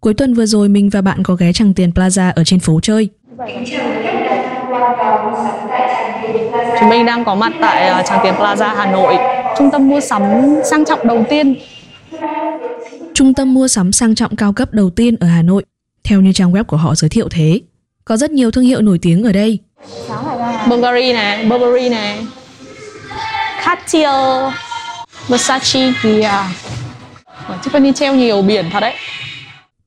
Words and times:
Cuối 0.00 0.14
tuần 0.14 0.34
vừa 0.34 0.46
rồi 0.46 0.68
mình 0.68 0.90
và 0.90 1.00
bạn 1.02 1.22
có 1.22 1.34
ghé 1.34 1.52
Tràng 1.52 1.74
Tiền 1.74 1.90
Plaza 1.94 2.32
ở 2.36 2.44
trên 2.44 2.60
phố 2.60 2.80
chơi. 2.82 3.08
Chúng 6.80 6.88
mình 6.88 7.06
đang 7.06 7.24
có 7.24 7.34
mặt 7.34 7.52
tại 7.60 7.88
ờ, 7.88 8.02
Tràng 8.08 8.20
Tiền 8.22 8.34
Plaza 8.34 8.74
Hà 8.76 8.92
Nội, 8.92 9.16
trung 9.58 9.70
tâm 9.70 9.88
mua 9.88 10.00
sắm 10.00 10.22
sang 10.70 10.84
trọng 10.84 11.06
đầu 11.06 11.24
tiên. 11.30 11.54
Trung 13.14 13.34
tâm 13.34 13.54
mua 13.54 13.68
sắm 13.68 13.92
sang 13.92 14.14
trọng 14.14 14.36
cao 14.36 14.52
cấp 14.52 14.68
đầu 14.72 14.90
tiên 14.90 15.16
ở 15.20 15.26
Hà 15.26 15.42
Nội, 15.42 15.64
theo 16.04 16.20
như 16.20 16.32
trang 16.32 16.52
web 16.52 16.64
của 16.64 16.76
họ 16.76 16.94
giới 16.94 17.08
thiệu 17.08 17.28
thế. 17.30 17.60
Có 18.04 18.16
rất 18.16 18.30
nhiều 18.30 18.50
thương 18.50 18.64
hiệu 18.64 18.80
nổi 18.80 18.98
tiếng 19.02 19.24
ở 19.24 19.32
đây. 19.32 19.58
Bulgari 20.68 21.12
này, 21.12 21.44
Burberry 21.44 21.88
này, 21.88 22.18
Cartier, 23.64 24.54
Versace 25.28 25.92
kìa. 26.02 26.30
Tiffany 27.62 27.92
treo 27.92 28.14
nhiều 28.14 28.42
biển 28.42 28.70
thật 28.72 28.80
đấy. 28.80 28.94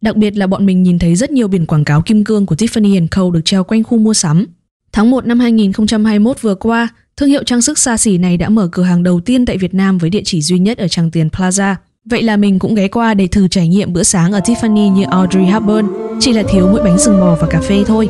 Đặc 0.01 0.15
biệt 0.15 0.37
là 0.37 0.47
bọn 0.47 0.65
mình 0.65 0.83
nhìn 0.83 0.99
thấy 0.99 1.15
rất 1.15 1.31
nhiều 1.31 1.47
biển 1.47 1.65
quảng 1.65 1.83
cáo 1.83 2.01
kim 2.01 2.23
cương 2.23 2.45
của 2.45 2.55
Tiffany 2.55 3.07
Co 3.11 3.31
được 3.31 3.41
treo 3.45 3.63
quanh 3.63 3.83
khu 3.83 3.97
mua 3.97 4.13
sắm. 4.13 4.45
Tháng 4.91 5.11
1 5.11 5.25
năm 5.25 5.39
2021 5.39 6.41
vừa 6.41 6.55
qua, 6.55 6.87
thương 7.17 7.29
hiệu 7.29 7.43
trang 7.43 7.61
sức 7.61 7.77
xa 7.77 7.97
xỉ 7.97 8.17
này 8.17 8.37
đã 8.37 8.49
mở 8.49 8.69
cửa 8.71 8.83
hàng 8.83 9.03
đầu 9.03 9.19
tiên 9.19 9.45
tại 9.45 9.57
Việt 9.57 9.73
Nam 9.73 9.97
với 9.97 10.09
địa 10.09 10.21
chỉ 10.25 10.41
duy 10.41 10.59
nhất 10.59 10.77
ở 10.77 10.87
Tràng 10.87 11.11
Tiền 11.11 11.27
Plaza. 11.27 11.75
Vậy 12.05 12.23
là 12.23 12.37
mình 12.37 12.59
cũng 12.59 12.75
ghé 12.75 12.87
qua 12.87 13.13
để 13.13 13.27
thử 13.27 13.47
trải 13.47 13.67
nghiệm 13.67 13.93
bữa 13.93 14.03
sáng 14.03 14.31
ở 14.31 14.39
Tiffany 14.39 14.93
như 14.93 15.03
Audrey 15.03 15.45
Hepburn, 15.45 15.87
chỉ 16.19 16.33
là 16.33 16.43
thiếu 16.49 16.67
mỗi 16.71 16.83
bánh 16.83 16.97
sừng 16.97 17.19
bò 17.19 17.37
và 17.41 17.47
cà 17.47 17.61
phê 17.61 17.83
thôi. 17.87 18.09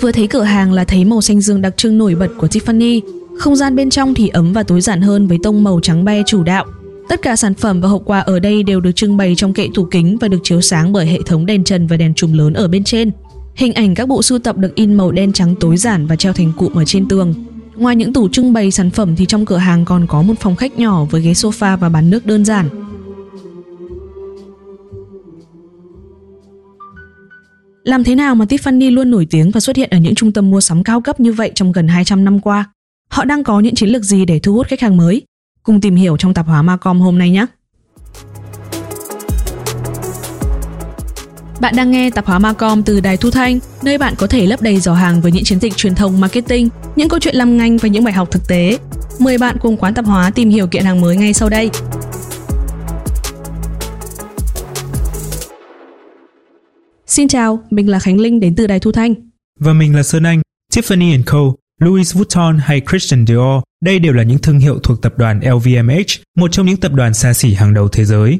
Vừa 0.00 0.12
thấy 0.12 0.26
cửa 0.26 0.42
hàng 0.42 0.72
là 0.72 0.84
thấy 0.84 1.04
màu 1.04 1.20
xanh 1.20 1.40
dương 1.40 1.62
đặc 1.62 1.76
trưng 1.76 1.98
nổi 1.98 2.14
bật 2.14 2.28
của 2.38 2.46
Tiffany. 2.46 3.00
Không 3.38 3.56
gian 3.56 3.76
bên 3.76 3.90
trong 3.90 4.14
thì 4.14 4.28
ấm 4.28 4.52
và 4.52 4.62
tối 4.62 4.80
giản 4.80 5.00
hơn 5.00 5.26
với 5.26 5.38
tông 5.42 5.64
màu 5.64 5.80
trắng 5.82 6.04
be 6.04 6.22
chủ 6.26 6.42
đạo. 6.42 6.66
Tất 7.10 7.22
cả 7.22 7.36
sản 7.36 7.54
phẩm 7.54 7.80
và 7.80 7.88
hộp 7.88 8.02
quà 8.04 8.20
ở 8.20 8.38
đây 8.38 8.62
đều 8.62 8.80
được 8.80 8.92
trưng 8.92 9.16
bày 9.16 9.34
trong 9.36 9.52
kệ 9.52 9.68
tủ 9.74 9.84
kính 9.84 10.16
và 10.20 10.28
được 10.28 10.38
chiếu 10.42 10.60
sáng 10.60 10.92
bởi 10.92 11.06
hệ 11.06 11.18
thống 11.26 11.46
đèn 11.46 11.64
trần 11.64 11.86
và 11.86 11.96
đèn 11.96 12.14
chùm 12.14 12.32
lớn 12.32 12.52
ở 12.52 12.68
bên 12.68 12.84
trên. 12.84 13.10
Hình 13.54 13.72
ảnh 13.72 13.94
các 13.94 14.08
bộ 14.08 14.22
sưu 14.22 14.38
tập 14.38 14.56
được 14.56 14.74
in 14.74 14.94
màu 14.94 15.12
đen 15.12 15.32
trắng 15.32 15.54
tối 15.60 15.76
giản 15.76 16.06
và 16.06 16.16
treo 16.16 16.32
thành 16.32 16.52
cụm 16.56 16.74
ở 16.74 16.84
trên 16.84 17.08
tường. 17.08 17.34
Ngoài 17.76 17.96
những 17.96 18.12
tủ 18.12 18.28
trưng 18.28 18.52
bày 18.52 18.70
sản 18.70 18.90
phẩm 18.90 19.16
thì 19.16 19.26
trong 19.26 19.46
cửa 19.46 19.56
hàng 19.56 19.84
còn 19.84 20.06
có 20.06 20.22
một 20.22 20.34
phòng 20.40 20.56
khách 20.56 20.78
nhỏ 20.78 21.04
với 21.04 21.20
ghế 21.20 21.32
sofa 21.32 21.76
và 21.76 21.88
bàn 21.88 22.10
nước 22.10 22.26
đơn 22.26 22.44
giản. 22.44 22.68
Làm 27.84 28.04
thế 28.04 28.14
nào 28.14 28.34
mà 28.34 28.44
Tiffany 28.44 28.94
luôn 28.94 29.10
nổi 29.10 29.26
tiếng 29.30 29.50
và 29.50 29.60
xuất 29.60 29.76
hiện 29.76 29.90
ở 29.90 29.98
những 29.98 30.14
trung 30.14 30.32
tâm 30.32 30.50
mua 30.50 30.60
sắm 30.60 30.84
cao 30.84 31.00
cấp 31.00 31.20
như 31.20 31.32
vậy 31.32 31.52
trong 31.54 31.72
gần 31.72 31.88
200 31.88 32.24
năm 32.24 32.40
qua? 32.40 32.64
Họ 33.10 33.24
đang 33.24 33.44
có 33.44 33.60
những 33.60 33.74
chiến 33.74 33.88
lược 33.88 34.02
gì 34.02 34.24
để 34.24 34.38
thu 34.38 34.54
hút 34.54 34.66
khách 34.66 34.80
hàng 34.80 34.96
mới? 34.96 35.22
Cùng 35.70 35.80
tìm 35.80 35.96
hiểu 35.96 36.16
trong 36.16 36.34
tạp 36.34 36.46
hóa 36.46 36.62
Macom 36.62 37.00
hôm 37.00 37.18
nay 37.18 37.30
nhé! 37.30 37.46
Bạn 41.60 41.74
đang 41.76 41.90
nghe 41.90 42.10
tạp 42.10 42.26
hóa 42.26 42.38
Macom 42.38 42.82
từ 42.82 43.00
Đài 43.00 43.16
Thu 43.16 43.30
Thanh, 43.30 43.58
nơi 43.82 43.98
bạn 43.98 44.14
có 44.18 44.26
thể 44.26 44.46
lấp 44.46 44.62
đầy 44.62 44.80
giỏ 44.80 44.92
hàng 44.92 45.20
với 45.20 45.32
những 45.32 45.44
chiến 45.44 45.60
dịch 45.60 45.76
truyền 45.76 45.94
thông 45.94 46.20
marketing, 46.20 46.68
những 46.96 47.08
câu 47.08 47.18
chuyện 47.20 47.34
làm 47.34 47.56
ngành 47.56 47.76
và 47.76 47.88
những 47.88 48.04
bài 48.04 48.14
học 48.14 48.30
thực 48.30 48.48
tế. 48.48 48.78
Mời 49.18 49.38
bạn 49.38 49.56
cùng 49.60 49.76
quán 49.76 49.94
tạp 49.94 50.04
hóa 50.04 50.30
tìm 50.30 50.50
hiểu 50.50 50.66
kiện 50.66 50.84
hàng 50.84 51.00
mới 51.00 51.16
ngay 51.16 51.32
sau 51.32 51.48
đây. 51.48 51.70
Xin 57.06 57.28
chào, 57.28 57.60
mình 57.70 57.88
là 57.90 57.98
Khánh 57.98 58.20
Linh 58.20 58.40
đến 58.40 58.54
từ 58.54 58.66
Đài 58.66 58.80
Thu 58.80 58.92
Thanh. 58.92 59.14
Và 59.60 59.72
mình 59.72 59.96
là 59.96 60.02
Sơn 60.02 60.22
Anh, 60.22 60.42
Tiffany 60.72 61.22
Co, 61.26 61.38
Louis 61.80 62.14
Vuitton 62.14 62.58
hay 62.58 62.80
Christian 62.90 63.26
Dior, 63.26 63.62
đây 63.84 63.98
đều 63.98 64.12
là 64.12 64.22
những 64.22 64.38
thương 64.38 64.58
hiệu 64.58 64.78
thuộc 64.82 65.02
tập 65.02 65.18
đoàn 65.18 65.40
LVMH, 65.44 66.20
một 66.36 66.52
trong 66.52 66.66
những 66.66 66.76
tập 66.76 66.92
đoàn 66.92 67.14
xa 67.14 67.32
xỉ 67.32 67.54
hàng 67.54 67.74
đầu 67.74 67.88
thế 67.88 68.04
giới. 68.04 68.38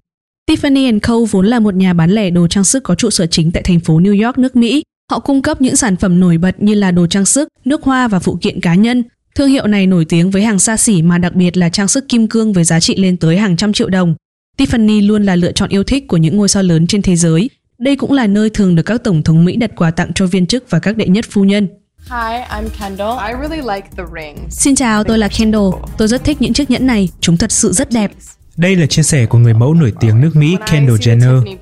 Tiffany 0.51 0.99
Co 1.03 1.21
vốn 1.31 1.47
là 1.47 1.61
một 1.61 1.75
nhà 1.75 1.93
bán 1.93 2.11
lẻ 2.11 2.31
đồ 2.31 2.47
trang 2.49 2.65
sức 2.65 2.83
có 2.83 2.95
trụ 2.95 3.11
sở 3.11 3.27
chính 3.27 3.53
tại 3.53 3.63
thành 3.63 3.81
phố 3.81 4.01
New 4.01 4.25
York, 4.27 4.39
nước 4.39 4.57
Mỹ. 4.57 4.83
Họ 5.11 5.19
cung 5.19 5.43
cấp 5.43 5.61
những 5.61 5.77
sản 5.77 5.97
phẩm 5.97 6.21
nổi 6.21 6.39
bật 6.39 6.63
như 6.63 6.75
là 6.75 6.91
đồ 6.91 7.07
trang 7.07 7.25
sức, 7.25 7.49
nước 7.65 7.83
hoa 7.83 8.09
và 8.09 8.19
phụ 8.19 8.39
kiện 8.41 8.61
cá 8.61 8.75
nhân. 8.75 9.05
Thương 9.35 9.49
hiệu 9.49 9.67
này 9.67 9.87
nổi 9.87 10.05
tiếng 10.05 10.31
với 10.31 10.43
hàng 10.43 10.59
xa 10.59 10.77
xỉ 10.77 11.03
mà 11.03 11.19
đặc 11.19 11.35
biệt 11.35 11.57
là 11.57 11.69
trang 11.69 11.89
sức 11.89 12.09
kim 12.09 12.29
cương 12.29 12.53
với 12.53 12.65
giá 12.65 12.81
trị 12.81 12.97
lên 12.97 13.17
tới 13.17 13.39
hàng 13.39 13.57
trăm 13.57 13.73
triệu 13.73 13.89
đồng. 13.89 14.15
Tiffany 14.59 15.07
luôn 15.07 15.25
là 15.25 15.37
lựa 15.37 15.53
chọn 15.53 15.69
yêu 15.69 15.85
thích 15.85 16.09
của 16.09 16.17
những 16.17 16.37
ngôi 16.37 16.49
sao 16.49 16.63
lớn 16.63 16.87
trên 16.87 17.03
thế 17.03 17.17
giới. 17.17 17.51
Đây 17.79 17.97
cũng 17.97 18.13
là 18.13 18.27
nơi 18.27 18.51
thường 18.51 18.75
được 18.75 18.83
các 18.83 19.05
tổng 19.05 19.23
thống 19.23 19.45
Mỹ 19.45 19.57
đặt 19.57 19.71
quà 19.77 19.91
tặng 19.91 20.13
cho 20.15 20.27
viên 20.27 20.47
chức 20.47 20.71
và 20.71 20.79
các 20.79 20.97
đệ 20.97 21.07
nhất 21.07 21.25
phu 21.31 21.45
nhân. 21.45 21.69
Hi, 22.09 22.43
I'm 22.51 22.69
Kendall. 22.81 23.19
I 23.19 23.33
really 23.41 23.75
like 23.75 23.89
the 23.97 24.03
rings. 24.15 24.61
Xin 24.61 24.75
chào, 24.75 25.05
tôi 25.05 25.19
là 25.19 25.29
Kendall. 25.39 25.67
Tôi 25.99 26.09
rất 26.09 26.25
thích 26.25 26.37
những 26.43 26.53
chiếc 26.53 26.71
nhẫn 26.71 26.87
này, 26.87 27.09
chúng 27.21 27.37
thật 27.37 27.53
sự 27.53 27.73
rất 27.73 27.91
đẹp. 27.93 28.11
Đây 28.57 28.77
là 28.77 28.87
chia 28.87 29.03
sẻ 29.03 29.27
của 29.27 29.39
người 29.39 29.55
mẫu 29.55 29.75
nổi 29.75 29.93
tiếng 30.01 30.21
nước 30.21 30.37
Mỹ 30.37 30.57
Kendall 30.71 30.99
Jenner. 30.99 31.57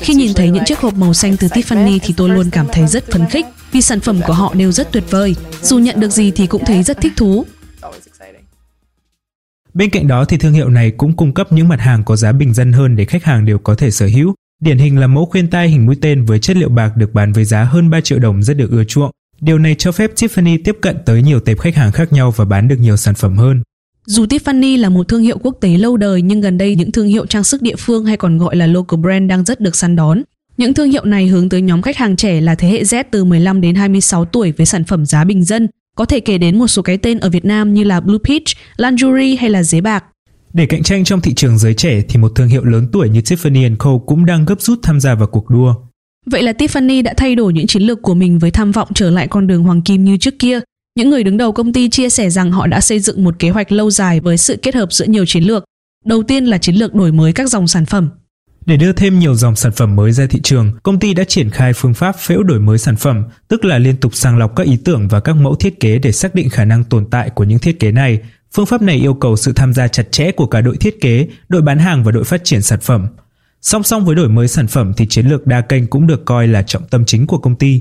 Khi 0.00 0.14
nhìn 0.14 0.34
thấy 0.34 0.50
những 0.50 0.64
chiếc 0.64 0.78
hộp 0.78 0.94
màu 0.94 1.14
xanh 1.14 1.36
từ 1.36 1.48
Tiffany 1.48 1.98
thì 2.02 2.14
tôi 2.16 2.28
luôn 2.28 2.50
cảm 2.50 2.66
thấy 2.72 2.86
rất 2.86 3.04
phấn 3.10 3.26
khích 3.26 3.46
vì 3.72 3.80
sản 3.82 4.00
phẩm 4.00 4.20
của 4.26 4.32
họ 4.32 4.54
đều 4.54 4.72
rất 4.72 4.92
tuyệt 4.92 5.04
vời. 5.10 5.36
Dù 5.62 5.78
nhận 5.78 6.00
được 6.00 6.10
gì 6.10 6.30
thì 6.30 6.46
cũng 6.46 6.64
thấy 6.64 6.82
rất 6.82 7.00
thích 7.00 7.12
thú. 7.16 7.44
Bên 9.74 9.90
cạnh 9.90 10.08
đó 10.08 10.24
thì 10.24 10.36
thương 10.36 10.52
hiệu 10.52 10.68
này 10.68 10.90
cũng 10.90 11.16
cung 11.16 11.34
cấp 11.34 11.52
những 11.52 11.68
mặt 11.68 11.80
hàng 11.80 12.04
có 12.04 12.16
giá 12.16 12.32
bình 12.32 12.54
dân 12.54 12.72
hơn 12.72 12.96
để 12.96 13.04
khách 13.04 13.24
hàng 13.24 13.44
đều 13.44 13.58
có 13.58 13.74
thể 13.74 13.90
sở 13.90 14.06
hữu. 14.06 14.34
Điển 14.62 14.78
hình 14.78 14.98
là 14.98 15.06
mẫu 15.06 15.26
khuyên 15.26 15.50
tai 15.50 15.68
hình 15.68 15.86
mũi 15.86 15.96
tên 16.00 16.24
với 16.24 16.38
chất 16.38 16.56
liệu 16.56 16.68
bạc 16.68 16.96
được 16.96 17.14
bán 17.14 17.32
với 17.32 17.44
giá 17.44 17.64
hơn 17.64 17.90
3 17.90 18.00
triệu 18.00 18.18
đồng 18.18 18.42
rất 18.42 18.56
được 18.56 18.70
ưa 18.70 18.84
chuộng. 18.84 19.10
Điều 19.40 19.58
này 19.58 19.74
cho 19.78 19.92
phép 19.92 20.10
Tiffany 20.16 20.58
tiếp 20.64 20.76
cận 20.80 20.96
tới 21.06 21.22
nhiều 21.22 21.40
tệp 21.40 21.58
khách 21.60 21.74
hàng 21.76 21.92
khác 21.92 22.12
nhau 22.12 22.30
và 22.36 22.44
bán 22.44 22.68
được 22.68 22.76
nhiều 22.80 22.96
sản 22.96 23.14
phẩm 23.14 23.36
hơn. 23.36 23.62
Dù 24.06 24.24
Tiffany 24.24 24.80
là 24.80 24.88
một 24.88 25.08
thương 25.08 25.22
hiệu 25.22 25.38
quốc 25.38 25.56
tế 25.60 25.76
lâu 25.76 25.96
đời 25.96 26.22
nhưng 26.22 26.40
gần 26.40 26.58
đây 26.58 26.76
những 26.76 26.92
thương 26.92 27.06
hiệu 27.06 27.26
trang 27.26 27.44
sức 27.44 27.62
địa 27.62 27.76
phương 27.78 28.04
hay 28.04 28.16
còn 28.16 28.38
gọi 28.38 28.56
là 28.56 28.66
local 28.66 29.00
brand 29.00 29.30
đang 29.30 29.44
rất 29.44 29.60
được 29.60 29.76
săn 29.76 29.96
đón. 29.96 30.22
Những 30.56 30.74
thương 30.74 30.90
hiệu 30.90 31.04
này 31.04 31.26
hướng 31.26 31.48
tới 31.48 31.62
nhóm 31.62 31.82
khách 31.82 31.96
hàng 31.96 32.16
trẻ 32.16 32.40
là 32.40 32.54
thế 32.54 32.68
hệ 32.68 32.82
Z 32.82 33.04
từ 33.10 33.24
15 33.24 33.60
đến 33.60 33.74
26 33.74 34.24
tuổi 34.24 34.52
với 34.52 34.66
sản 34.66 34.84
phẩm 34.84 35.06
giá 35.06 35.24
bình 35.24 35.44
dân. 35.44 35.68
Có 35.96 36.04
thể 36.04 36.20
kể 36.20 36.38
đến 36.38 36.58
một 36.58 36.66
số 36.66 36.82
cái 36.82 36.98
tên 36.98 37.18
ở 37.18 37.30
Việt 37.30 37.44
Nam 37.44 37.74
như 37.74 37.84
là 37.84 38.00
Blue 38.00 38.18
Peach, 38.24 38.44
Lingerie 38.76 39.36
hay 39.36 39.50
là 39.50 39.62
Dế 39.62 39.80
Bạc. 39.80 40.04
Để 40.52 40.66
cạnh 40.66 40.82
tranh 40.82 41.04
trong 41.04 41.20
thị 41.20 41.34
trường 41.34 41.58
giới 41.58 41.74
trẻ 41.74 42.02
thì 42.08 42.18
một 42.18 42.32
thương 42.34 42.48
hiệu 42.48 42.64
lớn 42.64 42.88
tuổi 42.92 43.08
như 43.08 43.20
Tiffany 43.20 43.76
Co 43.78 43.98
cũng 44.06 44.26
đang 44.26 44.44
gấp 44.44 44.60
rút 44.60 44.78
tham 44.82 45.00
gia 45.00 45.14
vào 45.14 45.26
cuộc 45.26 45.50
đua. 45.50 45.74
Vậy 46.30 46.42
là 46.42 46.52
Tiffany 46.52 47.02
đã 47.02 47.14
thay 47.16 47.34
đổi 47.34 47.52
những 47.52 47.66
chiến 47.66 47.82
lược 47.82 48.02
của 48.02 48.14
mình 48.14 48.38
với 48.38 48.50
tham 48.50 48.72
vọng 48.72 48.88
trở 48.94 49.10
lại 49.10 49.28
con 49.28 49.46
đường 49.46 49.62
hoàng 49.64 49.82
kim 49.82 50.04
như 50.04 50.16
trước 50.16 50.38
kia. 50.38 50.60
Những 50.98 51.10
người 51.10 51.24
đứng 51.24 51.36
đầu 51.36 51.52
công 51.52 51.72
ty 51.72 51.88
chia 51.88 52.08
sẻ 52.08 52.30
rằng 52.30 52.52
họ 52.52 52.66
đã 52.66 52.80
xây 52.80 53.00
dựng 53.00 53.24
một 53.24 53.38
kế 53.38 53.50
hoạch 53.50 53.72
lâu 53.72 53.90
dài 53.90 54.20
với 54.20 54.36
sự 54.36 54.56
kết 54.62 54.74
hợp 54.74 54.92
giữa 54.92 55.04
nhiều 55.04 55.24
chiến 55.26 55.42
lược. 55.42 55.64
Đầu 56.04 56.22
tiên 56.22 56.44
là 56.44 56.58
chiến 56.58 56.74
lược 56.74 56.94
đổi 56.94 57.12
mới 57.12 57.32
các 57.32 57.48
dòng 57.48 57.68
sản 57.68 57.86
phẩm. 57.86 58.10
Để 58.66 58.76
đưa 58.76 58.92
thêm 58.92 59.18
nhiều 59.18 59.34
dòng 59.34 59.56
sản 59.56 59.72
phẩm 59.72 59.96
mới 59.96 60.12
ra 60.12 60.26
thị 60.30 60.40
trường, 60.42 60.72
công 60.82 60.98
ty 60.98 61.14
đã 61.14 61.24
triển 61.24 61.50
khai 61.50 61.72
phương 61.72 61.94
pháp 61.94 62.16
phễu 62.18 62.42
đổi 62.42 62.60
mới 62.60 62.78
sản 62.78 62.96
phẩm, 62.96 63.24
tức 63.48 63.64
là 63.64 63.78
liên 63.78 63.96
tục 63.96 64.14
sàng 64.14 64.38
lọc 64.38 64.56
các 64.56 64.66
ý 64.66 64.76
tưởng 64.84 65.08
và 65.08 65.20
các 65.20 65.36
mẫu 65.36 65.54
thiết 65.54 65.80
kế 65.80 65.98
để 65.98 66.12
xác 66.12 66.34
định 66.34 66.50
khả 66.50 66.64
năng 66.64 66.84
tồn 66.84 67.06
tại 67.10 67.30
của 67.30 67.44
những 67.44 67.58
thiết 67.58 67.80
kế 67.80 67.92
này. 67.92 68.18
Phương 68.52 68.66
pháp 68.66 68.82
này 68.82 68.96
yêu 68.96 69.14
cầu 69.14 69.36
sự 69.36 69.52
tham 69.52 69.74
gia 69.74 69.88
chặt 69.88 70.12
chẽ 70.12 70.30
của 70.30 70.46
cả 70.46 70.60
đội 70.60 70.76
thiết 70.76 71.00
kế, 71.00 71.28
đội 71.48 71.62
bán 71.62 71.78
hàng 71.78 72.04
và 72.04 72.12
đội 72.12 72.24
phát 72.24 72.44
triển 72.44 72.62
sản 72.62 72.80
phẩm. 72.80 73.06
Song 73.60 73.82
song 73.82 74.04
với 74.04 74.14
đổi 74.14 74.28
mới 74.28 74.48
sản 74.48 74.66
phẩm 74.66 74.92
thì 74.96 75.06
chiến 75.06 75.26
lược 75.26 75.46
đa 75.46 75.60
kênh 75.60 75.86
cũng 75.86 76.06
được 76.06 76.24
coi 76.24 76.48
là 76.48 76.62
trọng 76.62 76.88
tâm 76.90 77.04
chính 77.04 77.26
của 77.26 77.38
công 77.38 77.56
ty. 77.56 77.80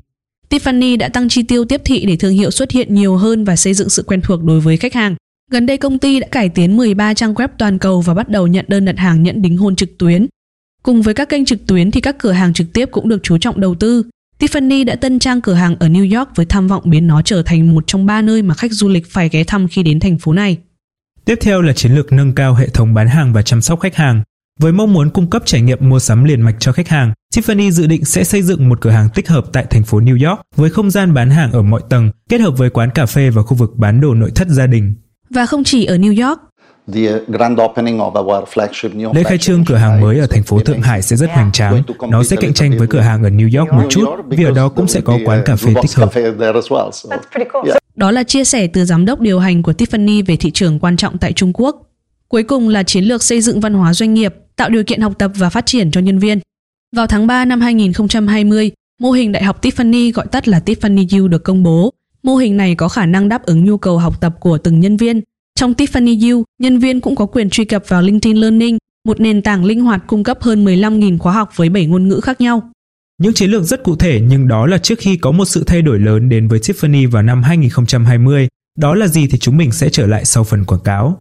Tiffany 0.50 0.98
đã 0.98 1.10
tăng 1.10 1.30
chi 1.30 1.44
tiêu 1.44 1.66
tiếp 1.66 1.82
thị 1.86 2.06
để 2.06 2.16
thương 2.16 2.34
hiệu 2.34 2.52
xuất 2.52 2.72
hiện 2.72 2.96
nhiều 2.96 3.16
hơn 3.16 3.44
và 3.44 3.56
xây 3.56 3.74
dựng 3.74 3.90
sự 3.90 4.04
quen 4.08 4.22
thuộc 4.22 4.44
đối 4.44 4.60
với 4.60 4.78
khách 4.78 4.94
hàng. 4.94 5.16
Gần 5.52 5.66
đây 5.66 5.78
công 5.78 6.00
ty 6.00 6.20
đã 6.20 6.28
cải 6.32 6.50
tiến 6.50 6.78
13 6.78 7.14
trang 7.14 7.34
web 7.34 7.48
toàn 7.58 7.78
cầu 7.78 8.02
và 8.02 8.14
bắt 8.14 8.30
đầu 8.30 8.48
nhận 8.48 8.66
đơn 8.68 8.86
đặt 8.86 8.98
hàng 8.98 9.24
nhẫn 9.24 9.42
đính 9.42 9.58
hôn 9.58 9.76
trực 9.76 9.98
tuyến. 9.98 10.28
Cùng 10.84 11.02
với 11.02 11.14
các 11.14 11.30
kênh 11.30 11.46
trực 11.46 11.68
tuyến 11.68 11.92
thì 11.92 12.02
các 12.02 12.16
cửa 12.20 12.32
hàng 12.32 12.54
trực 12.54 12.74
tiếp 12.74 12.90
cũng 12.92 13.10
được 13.10 13.24
chú 13.24 13.38
trọng 13.38 13.62
đầu 13.62 13.76
tư. 13.76 14.04
Tiffany 14.40 14.86
đã 14.86 14.96
tân 14.96 15.20
trang 15.20 15.42
cửa 15.42 15.54
hàng 15.54 15.76
ở 15.80 15.88
New 15.88 16.18
York 16.18 16.36
với 16.36 16.46
tham 16.46 16.68
vọng 16.68 16.84
biến 16.86 17.08
nó 17.08 17.22
trở 17.22 17.44
thành 17.44 17.76
một 17.76 17.84
trong 17.88 18.06
ba 18.06 18.22
nơi 18.22 18.42
mà 18.42 18.56
khách 18.56 18.72
du 18.72 18.88
lịch 18.88 19.12
phải 19.12 19.30
ghé 19.30 19.44
thăm 19.44 19.68
khi 19.68 19.84
đến 19.84 20.00
thành 20.00 20.18
phố 20.18 20.34
này. 20.34 20.58
Tiếp 21.26 21.36
theo 21.42 21.62
là 21.62 21.74
chiến 21.74 21.96
lược 21.96 22.14
nâng 22.14 22.36
cao 22.36 22.56
hệ 22.56 22.70
thống 22.70 22.94
bán 22.94 23.08
hàng 23.08 23.34
và 23.34 23.42
chăm 23.42 23.62
sóc 23.62 23.80
khách 23.80 23.96
hàng. 23.96 24.24
Với 24.60 24.72
mong 24.72 24.94
muốn 24.94 25.10
cung 25.10 25.30
cấp 25.30 25.42
trải 25.46 25.62
nghiệm 25.62 25.90
mua 25.90 26.00
sắm 26.00 26.24
liền 26.24 26.42
mạch 26.42 26.56
cho 26.60 26.72
khách 26.72 26.88
hàng, 26.88 27.14
Tiffany 27.36 27.72
dự 27.72 27.88
định 27.88 28.06
sẽ 28.06 28.24
xây 28.24 28.42
dựng 28.42 28.70
một 28.70 28.82
cửa 28.82 28.90
hàng 28.90 29.10
tích 29.16 29.30
hợp 29.30 29.46
tại 29.54 29.66
thành 29.70 29.84
phố 29.84 30.00
New 30.00 30.30
York 30.30 30.42
với 30.56 30.70
không 30.70 30.92
gian 30.92 31.14
bán 31.14 31.30
hàng 31.30 31.52
ở 31.52 31.62
mọi 31.62 31.82
tầng, 31.90 32.12
kết 32.30 32.42
hợp 32.42 32.52
với 32.58 32.70
quán 32.70 32.90
cà 32.90 33.06
phê 33.06 33.30
và 33.30 33.42
khu 33.42 33.58
vực 33.58 33.72
bán 33.76 34.02
đồ 34.02 34.14
nội 34.14 34.32
thất 34.36 34.48
gia 34.48 34.68
đình. 34.68 34.96
Và 35.30 35.46
không 35.46 35.64
chỉ 35.64 35.86
ở 35.86 35.98
New 35.98 36.28
York, 36.28 36.40
Lễ 39.16 39.24
khai 39.24 39.38
trương 39.38 39.66
cửa 39.66 39.76
hàng 39.76 40.02
mới 40.02 40.20
ở 40.20 40.28
thành 40.28 40.44
phố 40.44 40.60
Thượng 40.60 40.82
Hải 40.82 41.02
sẽ 41.02 41.16
rất 41.16 41.30
hoành 41.30 41.52
tráng. 41.52 41.84
Nó 42.10 42.24
sẽ 42.24 42.36
cạnh 42.36 42.54
tranh 42.54 42.78
với 42.78 42.88
cửa 42.88 43.00
hàng 43.00 43.24
ở 43.24 43.30
New 43.30 43.60
York 43.60 43.74
một 43.74 43.88
chút, 43.90 44.06
vì 44.28 44.44
ở 44.44 44.52
đó 44.52 44.70
cũng 44.70 44.88
sẽ 44.88 45.02
có 45.02 45.18
quán 45.26 45.42
cà 45.46 45.56
phê 45.56 45.74
tích 45.82 45.96
hợp. 45.96 46.10
Đó 47.96 48.12
là 48.12 48.24
chia 48.24 48.44
sẻ 48.44 48.68
từ 48.68 48.86
giám 48.86 49.06
đốc 49.06 49.20
điều 49.20 49.40
hành 49.40 49.64
của 49.64 49.72
Tiffany 49.72 50.24
về 50.26 50.36
thị 50.36 50.52
trường 50.52 50.80
quan 50.80 50.98
trọng 50.98 51.18
tại 51.18 51.34
Trung 51.34 51.54
Quốc. 51.54 51.76
Cuối 52.28 52.44
cùng 52.44 52.70
là 52.70 52.84
chiến 52.84 53.04
lược 53.04 53.24
xây 53.24 53.42
dựng 53.42 53.60
văn 53.60 53.74
hóa 53.74 53.94
doanh 53.94 54.14
nghiệp, 54.14 54.36
tạo 54.56 54.70
điều 54.70 54.84
kiện 54.84 55.02
học 55.02 55.14
tập 55.20 55.32
và 55.36 55.50
phát 55.50 55.66
triển 55.66 55.92
cho 55.92 56.02
nhân 56.02 56.20
viên. 56.20 56.40
Vào 56.96 57.08
tháng 57.08 57.28
3 57.28 57.46
năm 57.46 57.62
2020, 57.62 58.72
mô 59.02 59.12
hình 59.12 59.32
Đại 59.32 59.44
học 59.44 59.62
Tiffany 59.62 60.12
gọi 60.14 60.26
tắt 60.32 60.48
là 60.48 60.62
Tiffany 60.66 61.22
U 61.22 61.28
được 61.28 61.44
công 61.44 61.64
bố. 61.64 61.94
Mô 62.24 62.36
hình 62.36 62.58
này 62.58 62.76
có 62.76 62.88
khả 62.88 63.06
năng 63.06 63.30
đáp 63.30 63.44
ứng 63.44 63.66
nhu 63.66 63.78
cầu 63.78 63.98
học 63.98 64.22
tập 64.22 64.36
của 64.40 64.58
từng 64.58 64.80
nhân 64.80 64.98
viên. 64.98 65.22
Trong 65.60 65.74
Tiffany 65.74 66.36
U, 66.36 66.44
nhân 66.62 66.80
viên 66.80 67.02
cũng 67.02 67.16
có 67.16 67.26
quyền 67.26 67.50
truy 67.50 67.66
cập 67.66 67.84
vào 67.88 68.02
LinkedIn 68.02 68.38
Learning, 68.38 68.78
một 69.08 69.20
nền 69.20 69.42
tảng 69.42 69.66
linh 69.66 69.82
hoạt 69.82 70.04
cung 70.08 70.24
cấp 70.24 70.38
hơn 70.42 70.66
15.000 70.66 71.18
khóa 71.18 71.34
học 71.34 71.50
với 71.56 71.70
7 71.70 71.86
ngôn 71.86 72.08
ngữ 72.08 72.20
khác 72.20 72.42
nhau. 72.42 72.70
Những 73.22 73.34
chiến 73.34 73.52
lược 73.52 73.64
rất 73.64 73.84
cụ 73.84 73.96
thể 73.96 74.22
nhưng 74.28 74.48
đó 74.48 74.66
là 74.66 74.78
trước 74.78 75.00
khi 75.00 75.18
có 75.18 75.32
một 75.32 75.46
sự 75.46 75.64
thay 75.68 75.82
đổi 75.82 76.00
lớn 76.00 76.30
đến 76.30 76.48
với 76.48 76.60
Tiffany 76.60 77.10
vào 77.10 77.24
năm 77.24 77.44
2020. 77.44 78.48
Đó 78.78 78.96
là 78.96 79.08
gì 79.08 79.28
thì 79.28 79.38
chúng 79.38 79.58
mình 79.58 79.72
sẽ 79.72 79.90
trở 79.90 80.08
lại 80.08 80.26
sau 80.26 80.44
phần 80.44 80.66
quảng 80.66 80.82
cáo. 80.84 81.20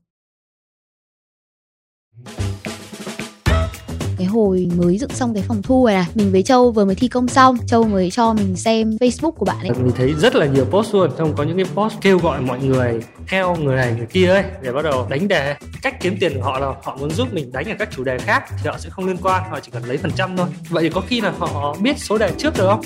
Hồi 4.34 4.68
mới 4.76 4.98
dựng 4.98 5.10
xong 5.10 5.34
cái 5.34 5.42
phòng 5.42 5.62
thu 5.62 5.86
này 5.86 5.94
này. 5.94 6.06
Mình 6.14 6.32
với 6.32 6.42
châu 6.42 6.70
vừa 6.70 6.84
mới 6.84 6.94
thi 6.94 7.08
công 7.08 7.28
xong 7.28 7.58
châu 7.66 7.84
mới 7.84 8.10
cho 8.10 8.32
mình 8.32 8.56
xem 8.56 8.90
facebook 8.90 9.30
của 9.30 9.44
bạn 9.44 9.58
ấy. 9.60 9.70
Mình 9.70 9.92
thấy 9.96 10.12
rất 10.12 10.34
là 10.34 10.46
nhiều 10.46 10.64
post 10.64 10.94
luôn 10.94 11.10
trong 11.18 11.34
có 11.36 11.42
những 11.44 11.56
cái 11.56 11.66
post 11.74 11.94
kêu 12.00 12.18
gọi 12.18 12.40
mọi 12.40 12.58
người 12.58 13.00
theo 13.28 13.56
người 13.56 13.76
này 13.76 13.94
người 13.96 14.06
kia 14.06 14.28
ấy 14.28 14.44
để 14.62 14.72
bắt 14.72 14.82
đầu 14.82 15.06
đánh 15.10 15.28
đề. 15.28 15.54
Cách 15.82 16.00
kiếm 16.00 16.16
tiền 16.20 16.34
của 16.34 16.42
họ 16.42 16.58
là 16.58 16.66
họ 16.82 16.96
muốn 17.00 17.10
giúp 17.10 17.34
mình 17.34 17.52
đánh 17.52 17.68
ở 17.68 17.74
các 17.78 17.88
chủ 17.96 18.04
đề 18.04 18.18
khác 18.18 18.44
thì 18.48 18.70
họ 18.70 18.78
sẽ 18.78 18.90
không 18.90 19.06
liên 19.06 19.16
quan 19.22 19.42
họ 19.50 19.60
chỉ 19.60 19.70
cần 19.72 19.84
lấy 19.84 19.96
phần 19.96 20.10
trăm 20.16 20.36
thôi. 20.36 20.46
Vậy 20.70 20.82
thì 20.82 20.90
có 20.90 21.00
khi 21.00 21.20
là 21.20 21.32
họ 21.38 21.76
biết 21.80 21.98
số 21.98 22.18
đề 22.18 22.30
trước 22.38 22.54
được 22.58 22.66
không? 22.66 22.82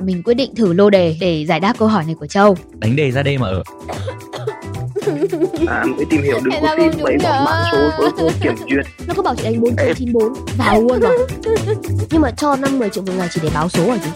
Mình 0.00 0.22
quyết 0.22 0.34
định 0.34 0.54
thử 0.54 0.72
lô 0.72 0.90
đề 0.90 1.16
để 1.20 1.46
giải 1.48 1.60
đáp 1.60 1.74
câu 1.78 1.88
hỏi 1.88 2.04
này 2.04 2.14
của 2.20 2.26
châu. 2.26 2.56
Đánh 2.78 2.96
đề 2.96 3.10
ra 3.10 3.22
đây 3.22 3.38
mà 3.38 3.48
ở 3.48 3.62
à, 5.66 5.84
mới 5.84 6.04
tìm 6.10 6.22
hiểu 6.22 6.40
đừng 6.44 6.54
có 6.62 6.74
tin 6.76 7.02
mấy 7.02 7.16
bọn 7.22 7.44
mã 7.44 7.68
số 7.72 7.90
với 7.98 8.10
cô 8.16 8.30
kiểm 8.42 8.54
duyệt. 8.70 8.86
Nó 9.06 9.14
có 9.14 9.22
bảo 9.22 9.34
chị 9.34 9.44
đánh 9.44 9.60
bốn 9.60 9.76
chín 9.96 10.12
bốn. 10.12 10.32
Vào 10.58 10.82
luôn 10.82 11.00
rồi 11.00 11.26
nhưng 12.10 12.20
mà 12.20 12.30
cho 12.30 12.56
năm 12.56 12.78
10 12.78 12.90
triệu 12.90 13.02
một 13.02 13.12
ngày 13.16 13.28
chỉ 13.32 13.40
để 13.44 13.50
báo 13.54 13.68
số 13.68 13.86
rồi 13.86 13.98
chứ 14.04 14.10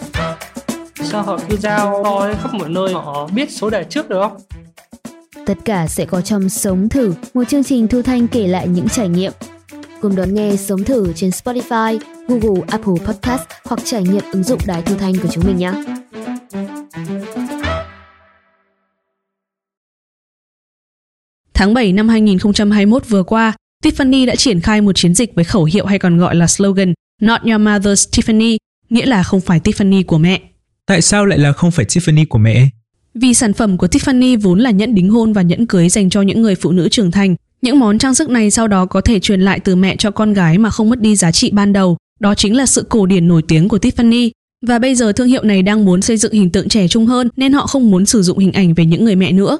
sao 1.03 1.23
họ 1.23 1.39
cứ 1.49 1.57
giao 1.57 2.01
to 2.03 2.33
khắp 2.41 2.53
mọi 2.53 2.69
nơi? 2.69 2.93
Họ 2.93 3.27
biết 3.35 3.51
số 3.51 3.69
đề 3.69 3.83
trước 3.83 4.09
được 4.09 4.21
không? 4.21 4.37
Tất 5.45 5.57
cả 5.65 5.87
sẽ 5.87 6.05
có 6.05 6.21
trong 6.21 6.49
sống 6.49 6.89
thử 6.89 7.13
một 7.33 7.43
chương 7.43 7.63
trình 7.63 7.87
thu 7.87 8.01
thanh 8.01 8.27
kể 8.27 8.47
lại 8.47 8.67
những 8.67 8.89
trải 8.89 9.09
nghiệm. 9.09 9.31
Cùng 10.01 10.15
đón 10.15 10.33
nghe 10.33 10.55
sống 10.55 10.83
thử 10.83 11.13
trên 11.15 11.29
Spotify, 11.29 11.99
Google, 12.27 12.61
Apple 12.67 13.05
Podcast 13.05 13.41
hoặc 13.65 13.79
trải 13.83 14.03
nghiệm 14.03 14.23
ứng 14.33 14.43
dụng 14.43 14.59
đài 14.65 14.81
thu 14.81 14.95
thanh 14.95 15.13
của 15.17 15.27
chúng 15.31 15.43
mình 15.47 15.57
nhé. 15.57 15.71
Tháng 21.61 21.73
7 21.73 21.93
năm 21.93 22.09
2021 22.09 23.09
vừa 23.09 23.23
qua, 23.23 23.53
Tiffany 23.83 24.25
đã 24.25 24.35
triển 24.35 24.59
khai 24.59 24.81
một 24.81 24.91
chiến 24.95 25.15
dịch 25.15 25.35
với 25.35 25.45
khẩu 25.45 25.63
hiệu 25.63 25.85
hay 25.85 25.99
còn 25.99 26.17
gọi 26.17 26.35
là 26.35 26.47
slogan 26.47 26.93
Not 27.21 27.41
Your 27.41 27.61
Mother's 27.61 28.09
Tiffany, 28.11 28.57
nghĩa 28.89 29.05
là 29.05 29.23
không 29.23 29.41
phải 29.41 29.59
Tiffany 29.59 30.03
của 30.03 30.17
mẹ. 30.17 30.41
Tại 30.85 31.01
sao 31.01 31.25
lại 31.25 31.39
là 31.39 31.51
không 31.51 31.71
phải 31.71 31.85
Tiffany 31.85 32.25
của 32.29 32.37
mẹ? 32.37 32.69
Vì 33.13 33.33
sản 33.33 33.53
phẩm 33.53 33.77
của 33.77 33.87
Tiffany 33.87 34.39
vốn 34.39 34.59
là 34.59 34.71
nhẫn 34.71 34.95
đính 34.95 35.09
hôn 35.09 35.33
và 35.33 35.41
nhẫn 35.41 35.65
cưới 35.65 35.89
dành 35.89 36.09
cho 36.09 36.21
những 36.21 36.41
người 36.41 36.55
phụ 36.55 36.71
nữ 36.71 36.89
trưởng 36.89 37.11
thành. 37.11 37.35
Những 37.61 37.79
món 37.79 37.97
trang 37.97 38.15
sức 38.15 38.29
này 38.29 38.51
sau 38.51 38.67
đó 38.67 38.85
có 38.85 39.01
thể 39.01 39.19
truyền 39.19 39.41
lại 39.41 39.59
từ 39.59 39.75
mẹ 39.75 39.95
cho 39.95 40.11
con 40.11 40.33
gái 40.33 40.57
mà 40.57 40.69
không 40.69 40.89
mất 40.89 40.99
đi 40.99 41.15
giá 41.15 41.31
trị 41.31 41.51
ban 41.51 41.73
đầu. 41.73 41.97
Đó 42.19 42.35
chính 42.35 42.57
là 42.57 42.65
sự 42.65 42.85
cổ 42.89 43.05
điển 43.05 43.27
nổi 43.27 43.41
tiếng 43.47 43.69
của 43.69 43.77
Tiffany. 43.77 44.29
Và 44.65 44.79
bây 44.79 44.95
giờ 44.95 45.11
thương 45.11 45.27
hiệu 45.27 45.43
này 45.43 45.61
đang 45.61 45.85
muốn 45.85 46.01
xây 46.01 46.17
dựng 46.17 46.33
hình 46.33 46.49
tượng 46.49 46.69
trẻ 46.69 46.87
trung 46.87 47.05
hơn 47.05 47.29
nên 47.37 47.53
họ 47.53 47.67
không 47.67 47.91
muốn 47.91 48.05
sử 48.05 48.21
dụng 48.21 48.37
hình 48.37 48.51
ảnh 48.51 48.73
về 48.73 48.85
những 48.85 49.05
người 49.05 49.15
mẹ 49.15 49.31
nữa. 49.31 49.57